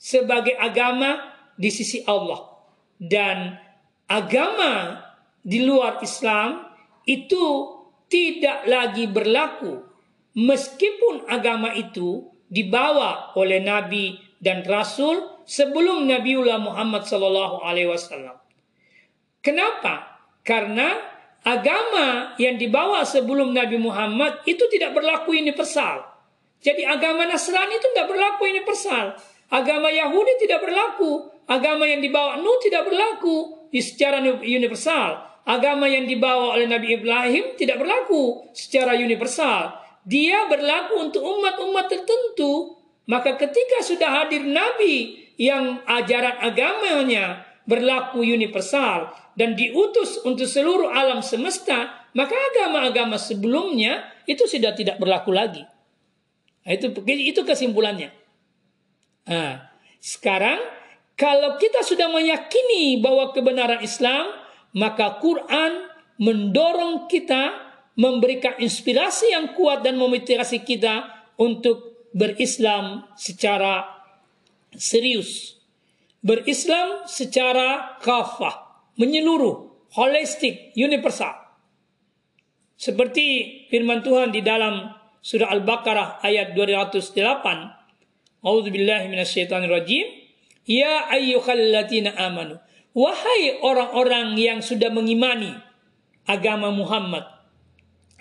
[0.00, 2.42] sebagai agama di sisi Allah
[2.98, 3.54] dan
[4.10, 5.04] agama
[5.46, 6.74] di luar Islam
[7.06, 7.44] itu
[8.10, 9.95] tidak lagi berlaku
[10.36, 18.36] meskipun agama itu dibawa oleh nabi dan rasul sebelum Nabiullah Muhammad sallallahu alaihi wasallam.
[19.40, 20.20] Kenapa?
[20.42, 20.98] Karena
[21.46, 26.02] agama yang dibawa sebelum Nabi Muhammad itu tidak berlaku universal.
[26.58, 29.14] Jadi agama Nasrani itu tidak berlaku universal.
[29.54, 31.30] Agama Yahudi tidak berlaku.
[31.46, 35.22] Agama yang dibawa Nuh tidak berlaku secara universal.
[35.46, 39.85] Agama yang dibawa oleh Nabi Ibrahim tidak berlaku secara universal.
[40.06, 42.78] Dia berlaku untuk umat-umat tertentu.
[43.10, 51.22] Maka ketika sudah hadir Nabi yang ajaran agamanya berlaku universal dan diutus untuk seluruh alam
[51.22, 55.62] semesta, maka agama-agama sebelumnya itu sudah tidak berlaku lagi.
[56.66, 58.10] Nah, itu itu kesimpulannya.
[59.26, 60.62] Nah, sekarang
[61.18, 64.30] kalau kita sudah meyakini bahwa kebenaran Islam,
[64.74, 65.90] maka Quran
[66.22, 67.65] mendorong kita
[67.96, 71.08] memberikan inspirasi yang kuat dan memotivasi kita
[71.40, 73.88] untuk berislam secara
[74.76, 75.56] serius.
[76.20, 81.32] Berislam secara kafah, menyeluruh, holistik, universal.
[82.76, 84.92] Seperti firman Tuhan di dalam
[85.24, 87.76] surah Al-Baqarah ayat 208
[88.46, 90.06] A'udzu billahi minasyaitonir rajim.
[90.66, 92.62] Ya ayyuhalladzina amanu.
[92.94, 95.52] Wahai orang-orang yang sudah mengimani
[96.24, 97.26] agama Muhammad,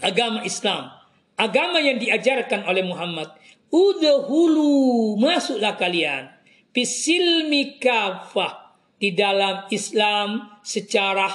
[0.01, 0.91] agama Islam,
[1.39, 3.31] agama yang diajarkan oleh Muhammad,
[3.71, 6.35] udhulu masuklah kalian
[6.75, 11.31] pisilmi kafah di dalam Islam secara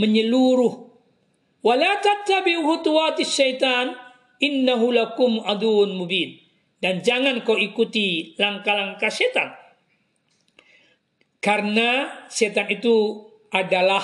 [0.00, 0.88] menyeluruh.
[1.60, 2.00] Wala
[3.20, 3.92] syaitan
[4.40, 5.44] innahu lakum
[5.92, 6.40] mubin
[6.78, 9.52] dan jangan kau ikuti langkah-langkah setan.
[11.38, 14.02] Karena setan itu adalah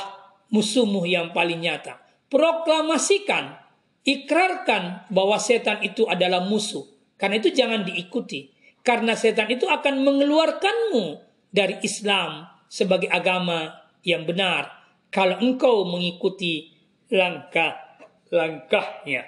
[0.50, 1.98] musuhmu yang paling nyata.
[2.30, 3.63] Proklamasikan,
[4.04, 6.84] ikrarkan bahwa setan itu adalah musuh.
[7.16, 8.52] Karena itu jangan diikuti.
[8.84, 14.68] Karena setan itu akan mengeluarkanmu dari Islam sebagai agama yang benar.
[15.08, 16.68] Kalau engkau mengikuti
[17.08, 19.24] langkah-langkahnya.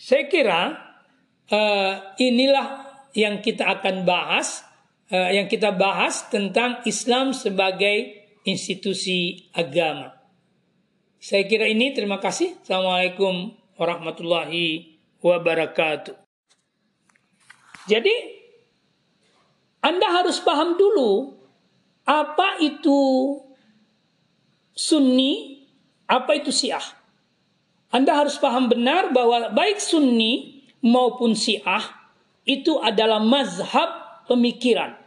[0.00, 0.78] Saya kira
[1.50, 4.62] uh, inilah yang kita akan bahas,
[5.10, 10.15] uh, yang kita bahas tentang Islam sebagai institusi agama.
[11.16, 12.60] Saya kira ini terima kasih.
[12.60, 16.12] Assalamualaikum warahmatullahi wabarakatuh.
[17.88, 18.14] Jadi
[19.80, 21.40] Anda harus paham dulu
[22.04, 23.00] apa itu
[24.76, 25.64] Sunni,
[26.04, 26.84] apa itu Syiah.
[27.88, 31.80] Anda harus paham benar bahwa baik Sunni maupun Syiah
[32.44, 35.00] itu adalah mazhab pemikiran,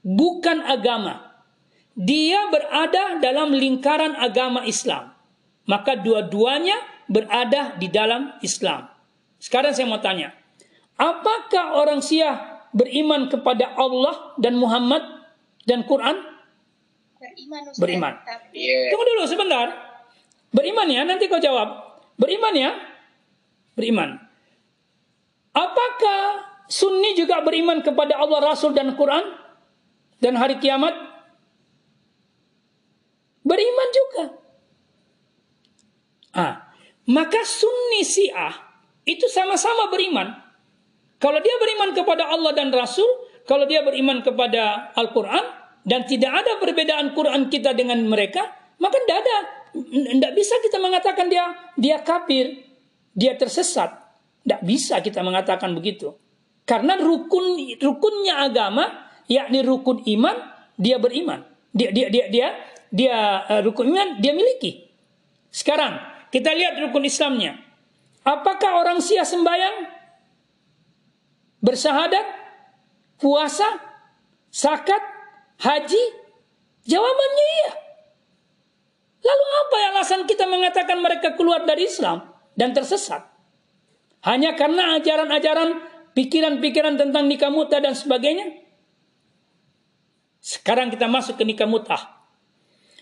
[0.00, 1.44] bukan agama.
[1.92, 5.15] Dia berada dalam lingkaran agama Islam.
[5.66, 6.78] Maka dua-duanya
[7.10, 8.86] berada di dalam Islam.
[9.42, 10.32] Sekarang saya mau tanya,
[10.94, 15.02] apakah orang Syiah beriman kepada Allah dan Muhammad
[15.66, 16.22] dan Quran?
[17.18, 17.62] Beriman.
[17.66, 17.80] Ustaz.
[17.82, 18.14] Beriman.
[18.90, 19.66] Tunggu dulu sebentar.
[20.54, 21.98] Beriman ya, nanti kau jawab.
[22.16, 22.72] Beriman ya?
[23.76, 24.16] Beriman.
[25.52, 29.22] Apakah Sunni juga beriman kepada Allah, Rasul, dan Quran?
[30.18, 30.96] Dan hari kiamat?
[33.46, 34.24] Beriman juga.
[36.36, 36.68] Ah,
[37.08, 38.52] maka Sunni Syiah
[39.08, 40.36] itu sama-sama beriman.
[41.16, 43.08] Kalau dia beriman kepada Allah dan Rasul,
[43.48, 45.44] kalau dia beriman kepada Al-Quran,
[45.86, 48.42] dan tidak ada perbedaan Quran kita dengan mereka,
[48.82, 49.36] maka tidak ada
[49.86, 51.44] tidak bisa kita mengatakan dia
[51.78, 52.66] dia kafir,
[53.14, 53.94] dia tersesat.
[54.42, 56.14] Tidak bisa kita mengatakan begitu.
[56.66, 60.36] Karena rukun rukunnya agama, yakni rukun iman,
[60.74, 61.46] dia beriman.
[61.70, 62.48] Dia dia dia dia
[62.90, 64.86] dia uh, rukun iman dia miliki.
[65.54, 67.56] Sekarang kita lihat rukun Islamnya.
[68.20, 69.88] Apakah orang Sia sembahyang?
[71.64, 72.26] Bersahadat?
[73.16, 73.64] Puasa?
[74.52, 75.00] Sakat?
[75.64, 76.04] Haji?
[76.84, 77.72] Jawabannya iya.
[79.24, 83.24] Lalu apa alasan kita mengatakan mereka keluar dari Islam dan tersesat?
[84.28, 85.80] Hanya karena ajaran-ajaran,
[86.12, 88.60] pikiran-pikiran tentang nikah muta dan sebagainya?
[90.44, 91.96] Sekarang kita masuk ke nikah muta.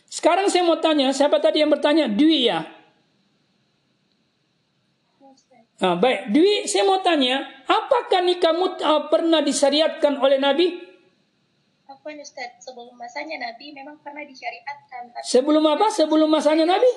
[0.06, 2.06] Sekarang saya mau tanya, siapa tadi yang bertanya?
[2.06, 2.83] Dwi ya?
[5.82, 10.70] Nah, baik, Dwi saya mau tanya, apakah nikah muta pernah disyariatkan oleh Nabi?
[11.84, 15.12] Afwan Ustaz, sebelum masanya Nabi memang pernah disyariatkan.
[15.26, 15.90] Sebelum apa?
[15.90, 16.88] Sebelum masanya Nabi?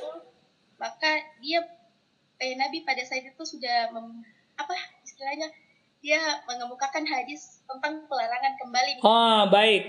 [0.78, 1.12] Maka
[1.42, 1.66] dia
[2.38, 4.22] eh, Nabi pada saat itu sudah mem,
[4.56, 5.50] apa istilahnya
[6.00, 9.02] dia mengemukakan hadis tentang pelarangan kembali.
[9.02, 9.84] Ah, baik.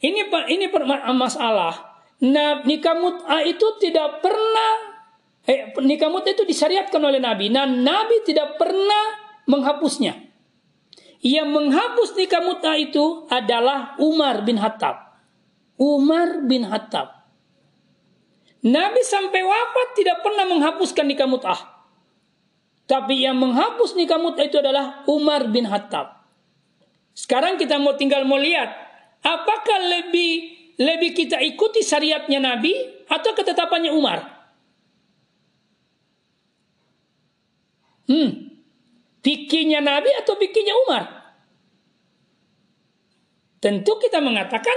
[0.00, 0.66] Ini ini
[1.12, 2.00] masalah.
[2.24, 4.89] Nah, nikah mut'ah itu tidak pernah
[5.46, 7.48] eh, nikah mut'ah itu disyariatkan oleh Nabi.
[7.48, 9.04] Nah, Nabi tidak pernah
[9.48, 10.16] menghapusnya.
[11.20, 15.20] Yang menghapus nikah mut'ah itu adalah Umar bin Hattab.
[15.76, 17.20] Umar bin Hattab.
[18.60, 21.60] Nabi sampai wafat tidak pernah menghapuskan nikah mut'ah.
[22.88, 26.20] Tapi yang menghapus nikah mut'ah itu adalah Umar bin Hattab.
[27.12, 28.72] Sekarang kita mau tinggal mau lihat
[29.20, 32.72] apakah lebih lebih kita ikuti syariatnya Nabi
[33.04, 34.39] atau ketetapannya Umar?
[38.10, 38.50] Hmm.
[39.22, 41.04] Pikirnya Nabi atau pikirnya Umar?
[43.62, 44.74] Tentu kita mengatakan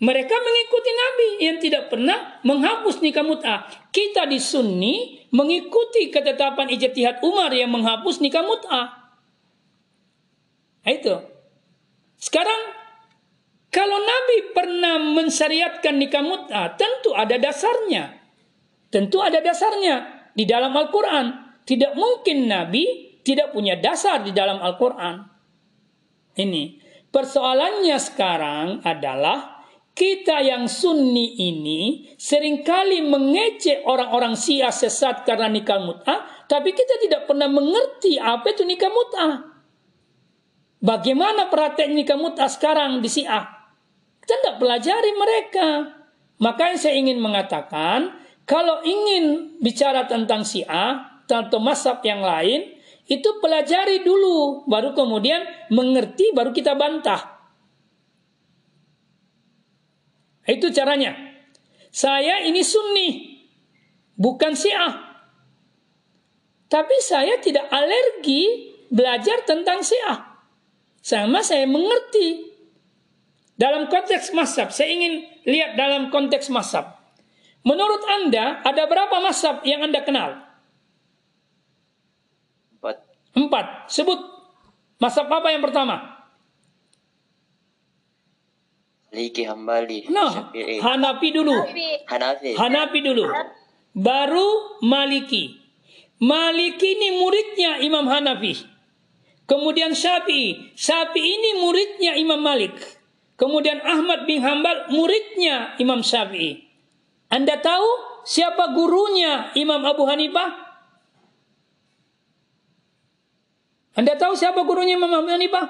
[0.00, 3.64] mereka mengikuti Nabi yang tidak pernah menghapus nikah mut'ah.
[3.88, 8.86] Kita di Sunni mengikuti ketetapan ijtihad Umar yang menghapus nikah mut'ah.
[10.84, 11.14] Nah, itu.
[12.20, 12.60] Sekarang
[13.70, 18.18] kalau Nabi pernah mensyariatkan nikah mut'ah, tentu ada dasarnya.
[18.90, 21.39] Tentu ada dasarnya di dalam Al-Qur'an.
[21.64, 25.22] Tidak mungkin Nabi tidak punya dasar di dalam Al-Qur'an.
[26.36, 26.80] Ini.
[27.10, 35.82] Persoalannya sekarang adalah kita yang sunni ini sering kali mengecek orang-orang Syiah sesat karena nikah
[35.82, 39.34] mut'ah, tapi kita tidak pernah mengerti apa itu nikah mut'ah.
[40.80, 43.44] Bagaimana praktek nikah mut'ah sekarang di Syiah?
[44.22, 45.68] Kita tidak pelajari mereka.
[46.40, 48.14] Makanya saya ingin mengatakan,
[48.46, 56.30] kalau ingin bicara tentang Syiah atau masab yang lain, itu pelajari dulu, baru kemudian mengerti,
[56.30, 57.42] baru kita bantah.
[60.46, 61.14] Itu caranya.
[61.90, 63.08] Saya ini sunni,
[64.14, 65.10] bukan syiah.
[66.70, 70.38] Tapi saya tidak alergi belajar tentang syiah.
[71.02, 72.50] Sama saya mengerti.
[73.58, 76.96] Dalam konteks masab, saya ingin lihat dalam konteks masab.
[77.60, 80.49] Menurut Anda, ada berapa masab yang Anda kenal?
[83.34, 83.90] Empat.
[83.90, 84.18] Sebut
[84.98, 86.20] masab apa yang pertama?
[89.10, 90.06] Maliki Hambali.
[90.06, 91.54] Nah, Hanafi dulu.
[92.06, 92.54] Hanafi.
[92.54, 93.26] Hanafi dulu.
[93.90, 95.58] Baru Maliki.
[96.22, 98.54] Maliki ini muridnya Imam Hanafi.
[99.50, 100.78] Kemudian Syafi'i.
[100.78, 102.78] Syafi'i ini muridnya Imam Malik.
[103.34, 106.70] Kemudian Ahmad bin Hambal muridnya Imam Syafi'i.
[107.34, 107.88] Anda tahu
[108.22, 110.69] siapa gurunya Imam Abu Hanifah?
[113.98, 115.66] Anda tahu siapa gurunya Imam Abu Hanifah?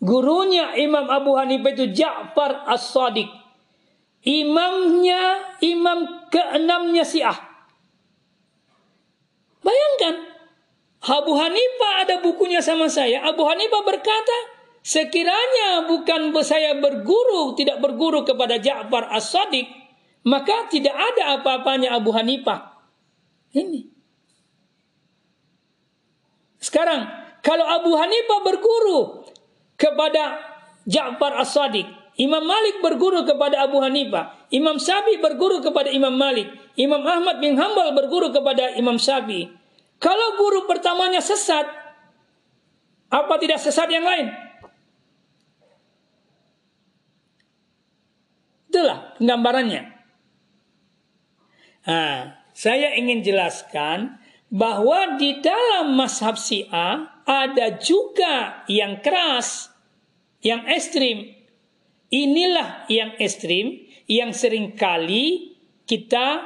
[0.00, 3.28] Gurunya Imam Abu Hanifah itu Ja'far As-Sadiq.
[4.20, 7.36] Imamnya, imam keenamnya Syiah.
[9.64, 10.28] Bayangkan,
[11.00, 13.24] Abu Hanifah ada bukunya sama saya.
[13.24, 14.38] Abu Hanifah berkata,
[14.84, 19.64] sekiranya bukan saya berguru, tidak berguru kepada Ja'far As-Sadiq,
[20.28, 22.76] maka tidak ada apa-apanya Abu Hanifah.
[23.56, 23.89] Ini.
[26.70, 27.10] Sekarang,
[27.42, 29.26] kalau Abu Hanifah berguru
[29.74, 30.38] kepada
[30.86, 31.88] Ja'far As-Sadiq.
[32.20, 34.46] Imam Malik berguru kepada Abu Hanifah.
[34.52, 36.46] Imam Syafi'i berguru kepada Imam Malik.
[36.76, 39.48] Imam Ahmad bin Hambal berguru kepada Imam Syafi'i.
[39.96, 41.64] Kalau guru pertamanya sesat,
[43.08, 44.30] apa tidak sesat yang lain?
[48.70, 49.82] Itulah gambarannya.
[51.88, 54.19] Nah, saya ingin jelaskan
[54.50, 59.70] bahwa di dalam mazhab Syiah ada juga yang keras
[60.42, 61.38] yang ekstrim.
[62.10, 65.54] Inilah yang ekstrim yang sering kali
[65.86, 66.42] kita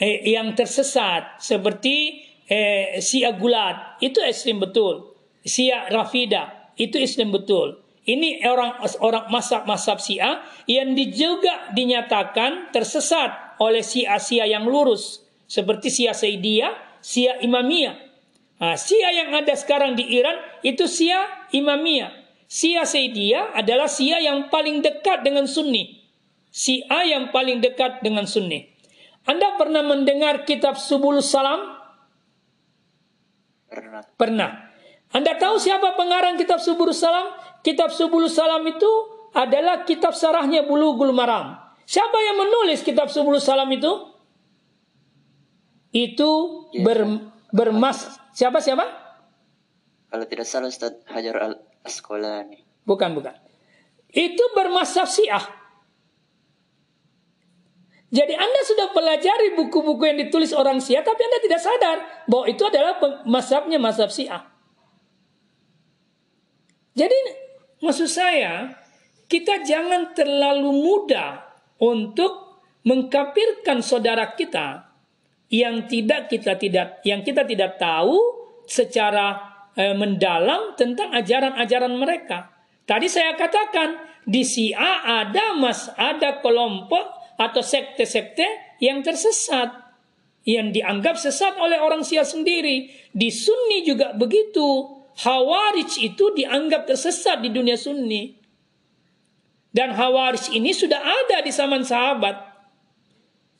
[0.00, 5.12] eh, yang tersesat seperti eh, Sia Gulat itu ekstrim betul.
[5.44, 7.76] Sia Rafida itu ekstrim betul.
[8.02, 16.10] Ini orang orang masab-masab Sia yang juga dinyatakan tersesat oleh Sia-Sia yang lurus seperti Sia
[16.10, 17.98] Saidiyah, Sia Imamiyah.
[18.62, 22.14] Nah, Sia yang ada sekarang di Iran itu Sia Imamiyah.
[22.46, 25.98] Sia Saidiyah adalah Sia yang paling dekat dengan Sunni.
[26.52, 28.70] Sia yang paling dekat dengan Sunni.
[29.26, 31.80] Anda pernah mendengar kitab Subul Salam?
[33.66, 34.02] Pernah.
[34.14, 34.50] Pernah.
[35.16, 37.32] Anda tahu siapa pengarang kitab Subul Salam?
[37.64, 38.90] Kitab Subul Salam itu
[39.32, 41.56] adalah kitab sarahnya Bulughul Maram.
[41.88, 44.11] Siapa yang menulis kitab Subul Salam itu?
[45.92, 48.84] Itu ya, ber, bermas siapa siapa?
[50.08, 51.52] Kalau tidak salah Ustaz Hajar al
[52.48, 52.64] nih.
[52.84, 53.36] Bukan, bukan.
[54.12, 55.62] Itu bermasaf syiah.
[58.12, 61.96] Jadi Anda sudah pelajari buku-buku yang ditulis orang Syiah, tapi Anda tidak sadar
[62.28, 64.52] bahwa itu adalah masabnya masab Syiah.
[66.92, 67.16] Jadi
[67.80, 68.76] maksud saya
[69.32, 71.40] kita jangan terlalu mudah
[71.80, 74.91] untuk mengkapirkan saudara kita
[75.52, 78.16] yang tidak kita tidak yang kita tidak tahu
[78.64, 79.36] secara
[79.76, 82.48] eh, mendalam tentang ajaran-ajaran mereka.
[82.88, 89.82] Tadi saya katakan di Syiah ada mas ada kelompok atau sekte-sekte yang tersesat
[90.42, 92.90] yang dianggap sesat oleh orang Syiah sendiri.
[93.14, 94.98] Di Sunni juga begitu.
[95.12, 98.34] Hawarij itu dianggap tersesat di dunia Sunni.
[99.72, 102.51] Dan Hawarij ini sudah ada di zaman sahabat.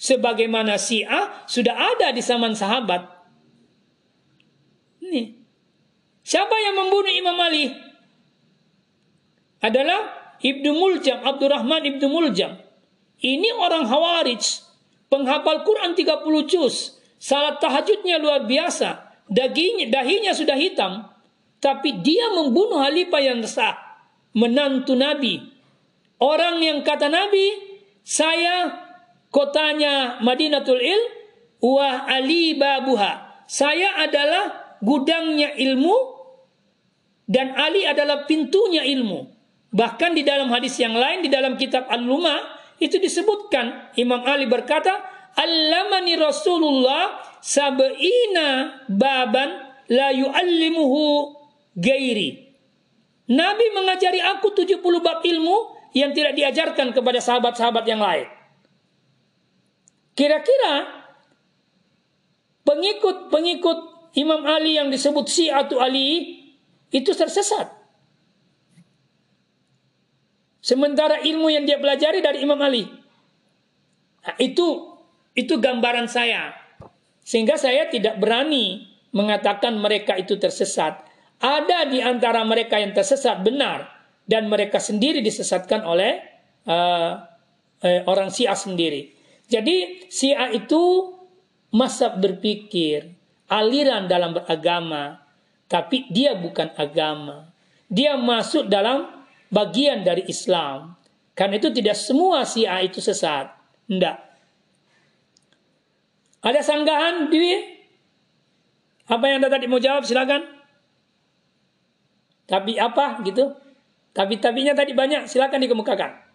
[0.02, 3.06] Sebagaimana Syiah sudah ada di zaman sahabat.
[4.98, 5.38] Ini.
[6.26, 7.70] Siapa yang membunuh Imam Ali?
[9.62, 12.58] Adalah Ibnu Muljam, Abdurrahman Ibnu Muljam.
[13.22, 14.42] Ini orang Hawarij
[15.06, 21.06] penghafal Quran 30 juz, salat tahajudnya luar biasa, dagingnya, dahinya sudah hitam,
[21.62, 23.78] tapi dia membunuh Halifah yang sah,
[24.34, 25.38] menantu Nabi.
[26.18, 27.54] Orang yang kata Nabi,
[28.02, 28.81] saya
[29.32, 31.00] kotanya Madinatul Il,
[31.64, 33.44] wa Ali babuha.
[33.48, 35.96] Saya adalah gudangnya ilmu
[37.26, 39.30] dan Ali adalah pintunya ilmu.
[39.72, 44.92] Bahkan di dalam hadis yang lain di dalam kitab Al-Lumah itu disebutkan Imam Ali berkata
[45.32, 49.48] Allamani Rasulullah sab'ina baban
[49.88, 51.32] la yu'allimuhu
[51.72, 52.52] gairi
[53.32, 55.56] Nabi mengajari aku 70 bab ilmu
[55.96, 58.28] yang tidak diajarkan kepada sahabat-sahabat yang lain.
[60.12, 61.04] Kira-kira
[62.68, 63.78] pengikut-pengikut
[64.16, 66.40] Imam Ali yang disebut Syi'atu Ali
[66.92, 67.72] itu tersesat.
[70.62, 72.86] Sementara ilmu yang dia pelajari dari Imam Ali.
[74.22, 74.94] Nah, itu
[75.34, 76.54] itu gambaran saya.
[77.24, 81.02] Sehingga saya tidak berani mengatakan mereka itu tersesat.
[81.42, 83.90] Ada di antara mereka yang tersesat benar
[84.28, 86.22] dan mereka sendiri disesatkan oleh
[86.70, 87.12] uh,
[87.82, 89.21] uh, orang Syiah sendiri.
[89.52, 91.12] Jadi Syiah itu
[91.76, 93.12] masa berpikir,
[93.52, 95.20] aliran dalam beragama,
[95.68, 97.52] tapi dia bukan agama.
[97.92, 99.04] Dia masuk dalam
[99.52, 100.96] bagian dari Islam.
[101.36, 103.52] Karena itu tidak semua Syiah itu sesat.
[103.84, 104.16] Tidak.
[106.40, 107.44] Ada sanggahan di
[109.12, 110.48] apa yang anda tadi mau jawab silakan.
[112.48, 113.52] Tapi apa gitu?
[114.16, 116.31] Tapi tabinya tadi banyak silakan dikemukakan.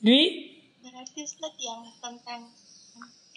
[0.00, 0.22] Dwi?
[0.80, 2.48] Berarti Ustaz yang tentang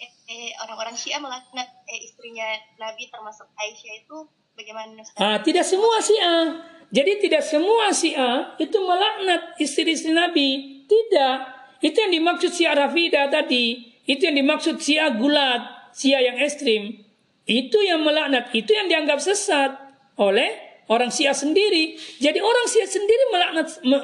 [0.00, 2.48] eh, eh, orang-orang Syiah melaknat eh, istrinya
[2.80, 4.18] Nabi termasuk Aisyah itu
[4.54, 6.62] Bagaimana Ah, tidak semua Syiah.
[6.94, 10.82] Jadi tidak semua Syiah itu melaknat istri-istri Nabi.
[10.86, 11.36] Tidak.
[11.82, 13.82] Itu yang dimaksud Syiah Rafidah tadi.
[14.06, 17.02] Itu yang dimaksud Syiah gulat, Syiah yang ekstrim.
[17.44, 19.74] Itu yang melaknat, itu yang dianggap sesat
[20.16, 20.48] oleh
[20.88, 21.96] orang Syiah sendiri.
[22.20, 23.98] Jadi orang Syiah sendiri melaknat me,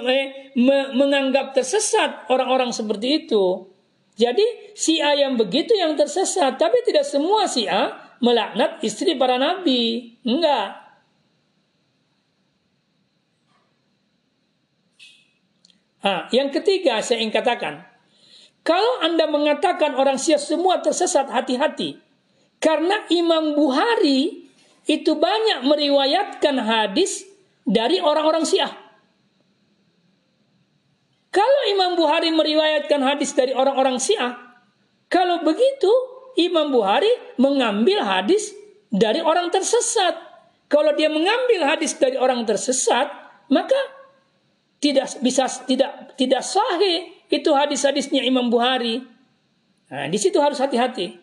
[0.57, 3.69] me, menganggap tersesat orang-orang seperti itu.
[4.21, 10.17] Jadi Syiah yang begitu yang tersesat, tapi tidak semua Syiah melaknat istri para nabi.
[10.25, 10.77] Enggak.
[16.01, 17.85] Ah, yang ketiga saya ingin katakan,
[18.65, 22.01] kalau Anda mengatakan orang Syiah semua tersesat, hati-hati.
[22.61, 24.50] Karena Imam Bukhari
[24.89, 27.27] itu banyak meriwayatkan hadis
[27.67, 28.73] dari orang-orang Syiah.
[31.31, 34.35] Kalau Imam Bukhari meriwayatkan hadis dari orang-orang Syiah,
[35.07, 35.91] kalau begitu
[36.39, 38.55] Imam Bukhari mengambil hadis
[38.91, 40.19] dari orang tersesat.
[40.71, 43.11] Kalau dia mengambil hadis dari orang tersesat,
[43.51, 43.79] maka
[44.79, 49.03] tidak bisa tidak tidak sahih itu hadis-hadisnya Imam Bukhari.
[49.91, 51.19] Nah, di situ harus hati-hati.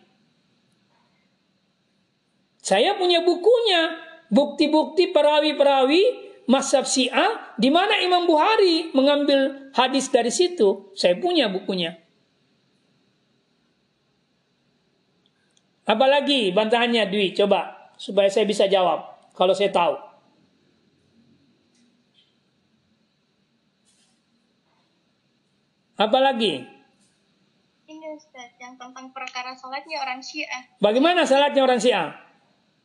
[2.68, 3.96] Saya punya bukunya,
[4.28, 10.92] bukti-bukti perawi-perawi Masab Syiah di mana Imam Bukhari mengambil hadis dari situ.
[10.92, 11.96] Saya punya bukunya.
[15.88, 19.96] Apalagi bantahannya Dwi, coba supaya saya bisa jawab kalau saya tahu.
[25.96, 26.68] Apalagi?
[27.88, 30.68] Ini Ustaz, yang tentang perkara salatnya orang Syiah.
[30.84, 32.27] Bagaimana salatnya orang Syiah?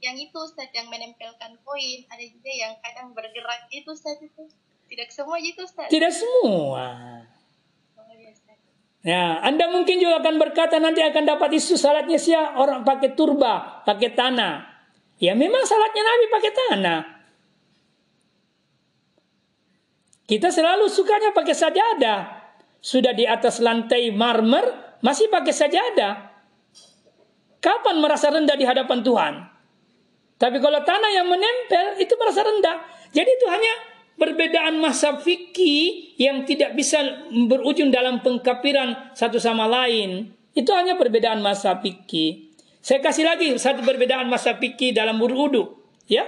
[0.04, 2.04] Yang itu Ustaz, yang menempelkan koin.
[2.12, 4.44] Ada juga yang kadang bergerak itu Ustaz itu.
[4.92, 5.88] Tidak semua itu Ustaz.
[5.88, 6.88] Tidak semua.
[9.04, 13.84] Ya, Anda mungkin juga akan berkata nanti akan dapat isu salatnya sia orang pakai turba,
[13.84, 14.64] pakai tanah.
[15.20, 17.00] Ya memang salatnya Nabi pakai tanah.
[20.24, 22.20] Kita selalu sukanya pakai sajadah.
[22.80, 26.14] Sudah di atas lantai marmer, masih pakai sajadah.
[27.60, 29.53] Kapan merasa rendah di hadapan Tuhan?
[30.44, 32.84] Tapi kalau tanah yang menempel itu merasa rendah.
[33.16, 33.74] Jadi itu hanya
[34.20, 37.00] perbedaan masa fikih yang tidak bisa
[37.32, 40.36] berujung dalam pengkapiran satu sama lain.
[40.52, 42.52] Itu hanya perbedaan masa fikih.
[42.84, 45.80] Saya kasih lagi satu perbedaan masa fikih dalam berudu,
[46.12, 46.28] ya.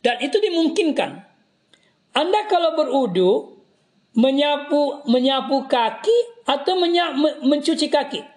[0.00, 1.20] Dan itu dimungkinkan.
[2.16, 3.60] Anda kalau berudu
[4.16, 8.35] menyapu menyapu kaki atau menyapu, mencuci kaki?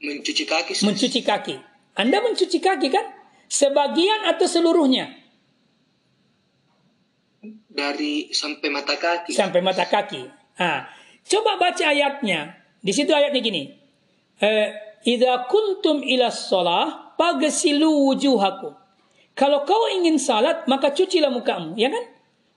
[0.00, 0.72] Mencuci kaki.
[0.80, 1.56] Mencuci kaki.
[1.96, 3.06] Anda mencuci kaki kan?
[3.50, 5.12] Sebagian atau seluruhnya?
[7.68, 9.36] Dari sampai mata kaki.
[9.36, 10.24] Sampai mata kaki.
[10.56, 10.88] Nah,
[11.28, 12.56] coba baca ayatnya.
[12.80, 13.62] Di situ ayatnya gini.
[14.40, 14.68] Eh,
[15.00, 18.76] Idza kuntum ila shalah pagsilu wujuhakum.
[19.32, 22.04] Kalau kau ingin salat maka cucilah mukamu, ya kan?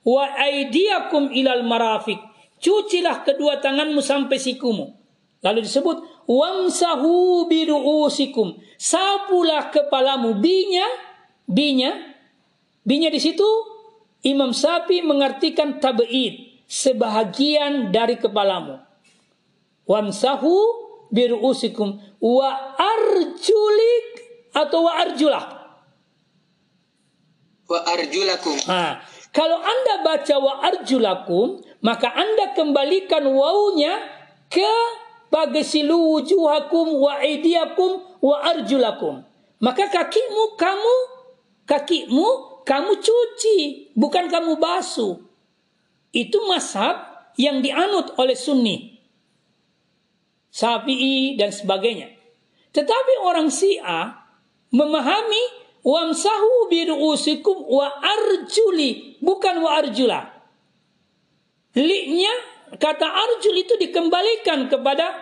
[0.04, 2.20] Wa aidiakum ilal marafiq.
[2.60, 4.92] Cucilah kedua tanganmu sampai sikumu.
[5.44, 8.60] Lalu disebut wamsahu biruusikum.
[8.80, 10.40] Sapulah kepalamu.
[10.40, 10.86] Binya,
[11.48, 11.96] binya,
[12.84, 13.48] binya di situ
[14.24, 18.80] Imam Sapi mengartikan tabeid, sebahagian dari kepalamu.
[19.84, 20.56] Wamsahu
[21.12, 22.50] biruusikum wa
[22.80, 24.08] arjulik
[24.56, 25.46] atau wa arjulah.
[27.68, 28.56] Wa arjulakum.
[28.68, 29.04] Nah,
[29.36, 33.98] kalau Anda baca wa arjulakum, maka Anda kembalikan wawunya
[34.48, 34.74] ke
[35.34, 39.26] bagasilu wujuhakum wa aidiakum wa arjulakum.
[39.58, 40.96] Maka kakimu kamu
[41.66, 45.20] kakimu kamu cuci, bukan kamu basuh.
[46.14, 49.02] Itu mazhab yang dianut oleh Sunni.
[50.54, 52.14] Syafi'i dan sebagainya.
[52.72, 54.22] Tetapi orang Syiah
[54.70, 55.44] memahami
[55.82, 60.22] wamsahu biruusikum wa arjuli bukan wa arjula.
[61.74, 65.14] Li-nya kata arjul itu dikembalikan kepada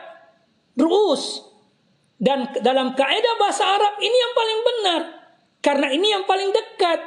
[0.78, 1.44] ruus.
[2.22, 5.02] Dan dalam kaidah bahasa Arab ini yang paling benar.
[5.62, 7.02] Karena ini yang paling dekat.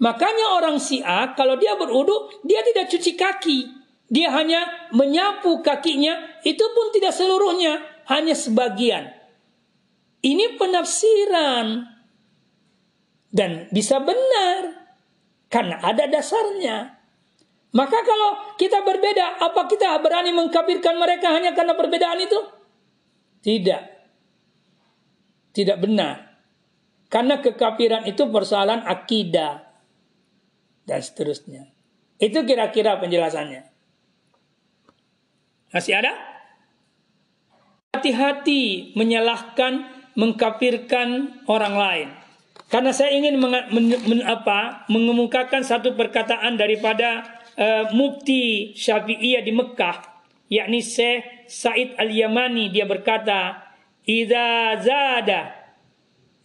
[0.00, 3.58] Makanya orang Syiah kalau dia berudu dia tidak cuci kaki.
[4.08, 7.76] Dia hanya menyapu kakinya, itu pun tidak seluruhnya,
[8.08, 9.12] hanya sebagian.
[10.24, 11.84] Ini penafsiran
[13.28, 14.88] dan bisa benar
[15.52, 16.97] karena ada dasarnya.
[17.68, 22.38] Maka kalau kita berbeda, apa kita berani mengkafirkan mereka hanya karena perbedaan itu?
[23.44, 23.82] Tidak.
[25.52, 26.40] Tidak benar.
[27.12, 29.68] Karena kekafiran itu persoalan akidah
[30.88, 31.68] dan seterusnya.
[32.16, 33.68] Itu kira-kira penjelasannya.
[35.68, 36.16] Masih ada?
[37.92, 42.08] Hati-hati menyalahkan, mengkafirkan orang lain.
[42.68, 49.98] Karena saya ingin men, men, apa, mengemukakan satu perkataan daripada uh, Mufti Syafi'iyah di Mekah,
[50.46, 53.74] yakni Syekh Said Al-Yamani dia berkata,
[54.06, 55.52] "Idza zada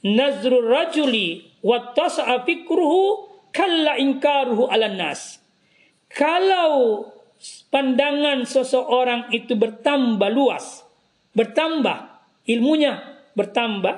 [0.03, 5.37] nazrul rajuli wa tas'a fikruhu kalla inkaruhu 'alan nas."
[6.09, 7.07] Kalau
[7.69, 10.83] pandangan seseorang itu bertambah luas,
[11.37, 12.13] bertambah
[12.47, 13.95] ilmunya bertambah,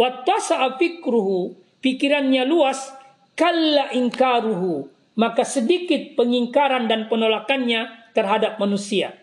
[0.00, 2.92] wattasa'a fikruhu, pikirannya luas,
[3.36, 4.88] kalla ingkaruhu,
[5.18, 9.18] maka sedikit pengingkaran dan penolakannya terhadap manusia.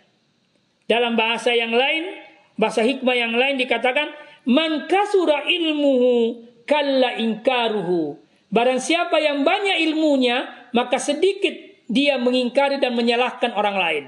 [0.92, 2.12] Dalam bahasa yang lain,
[2.60, 4.12] bahasa hikmah yang lain dikatakan,
[4.44, 8.20] man kasura ilmuhu kalla ingkaruhu.
[8.52, 11.56] Barang siapa yang banyak ilmunya, maka sedikit
[11.88, 14.04] dia mengingkari dan menyalahkan orang lain.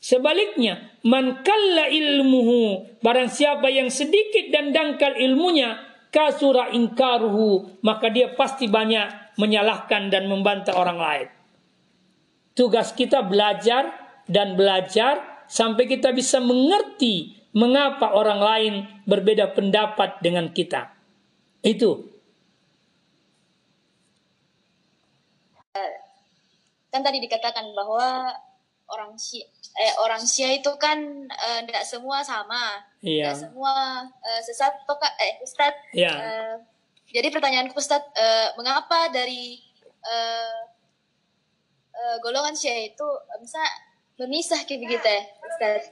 [0.00, 5.76] Sebaliknya, man kalla ilmuhu, barang siapa yang sedikit dan dangkal ilmunya,
[6.08, 11.28] kasura ingkaruhu, maka dia pasti banyak menyalahkan dan membantah orang lain.
[12.54, 13.94] Tugas kita belajar
[14.26, 18.74] dan belajar sampai kita bisa mengerti mengapa orang lain
[19.06, 20.90] berbeda pendapat dengan kita.
[21.62, 22.10] Itu
[26.90, 28.34] kan tadi dikatakan bahwa
[28.90, 29.38] orang si
[29.78, 30.98] eh, orang Sia itu kan
[31.64, 33.30] tidak eh, semua sama, iya.
[33.30, 33.74] tidak semua
[34.26, 35.74] eh, sesat toka eh Ustad.
[35.94, 36.12] Iya.
[36.12, 36.54] Eh,
[37.10, 39.58] jadi pertanyaanku Ustad, eh, mengapa dari
[40.00, 40.60] eh,
[41.90, 43.06] eh, golongan Sia itu
[43.42, 43.60] bisa
[44.16, 45.82] memisah kayak begitu ya, Ustad?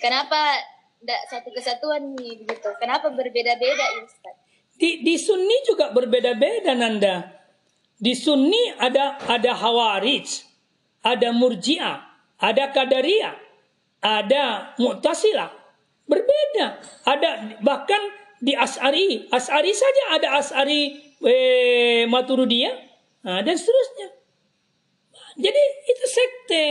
[0.00, 0.56] Kenapa
[0.98, 2.68] tidak satu kesatuan nih begitu?
[2.80, 4.34] Kenapa berbeda-beda ya Ustad?
[4.78, 7.34] Di, di Sunni juga berbeda-beda Nanda.
[7.98, 10.46] Di Sunni ada ada Hawarij,
[11.02, 11.98] ada Murji'ah,
[12.38, 13.34] ada Qadariyah,
[14.00, 15.50] ada Mu'tasilah.
[16.08, 16.80] Berbeda.
[17.04, 18.00] Ada bahkan
[18.38, 20.82] di As'ari, As'ari saja ada As'ari
[21.22, 22.76] eh, Maturudiyah
[23.26, 24.08] nah, dan seterusnya.
[25.38, 26.66] Jadi itu sekte.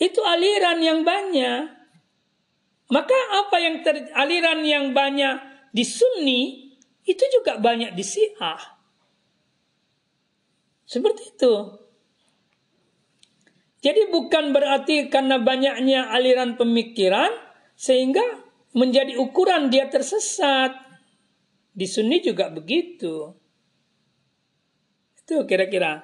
[0.00, 1.62] Itu aliran yang banyak.
[2.90, 5.38] Maka apa yang ter, aliran yang banyak
[5.70, 6.74] di Sunni
[7.06, 8.58] itu juga banyak di Syiah.
[10.90, 11.54] Seperti itu.
[13.80, 17.30] Jadi bukan berarti karena banyaknya aliran pemikiran
[17.78, 18.20] sehingga
[18.74, 20.74] menjadi ukuran dia tersesat.
[21.70, 23.34] Di Sunni juga begitu.
[25.18, 26.02] Itu kira-kira.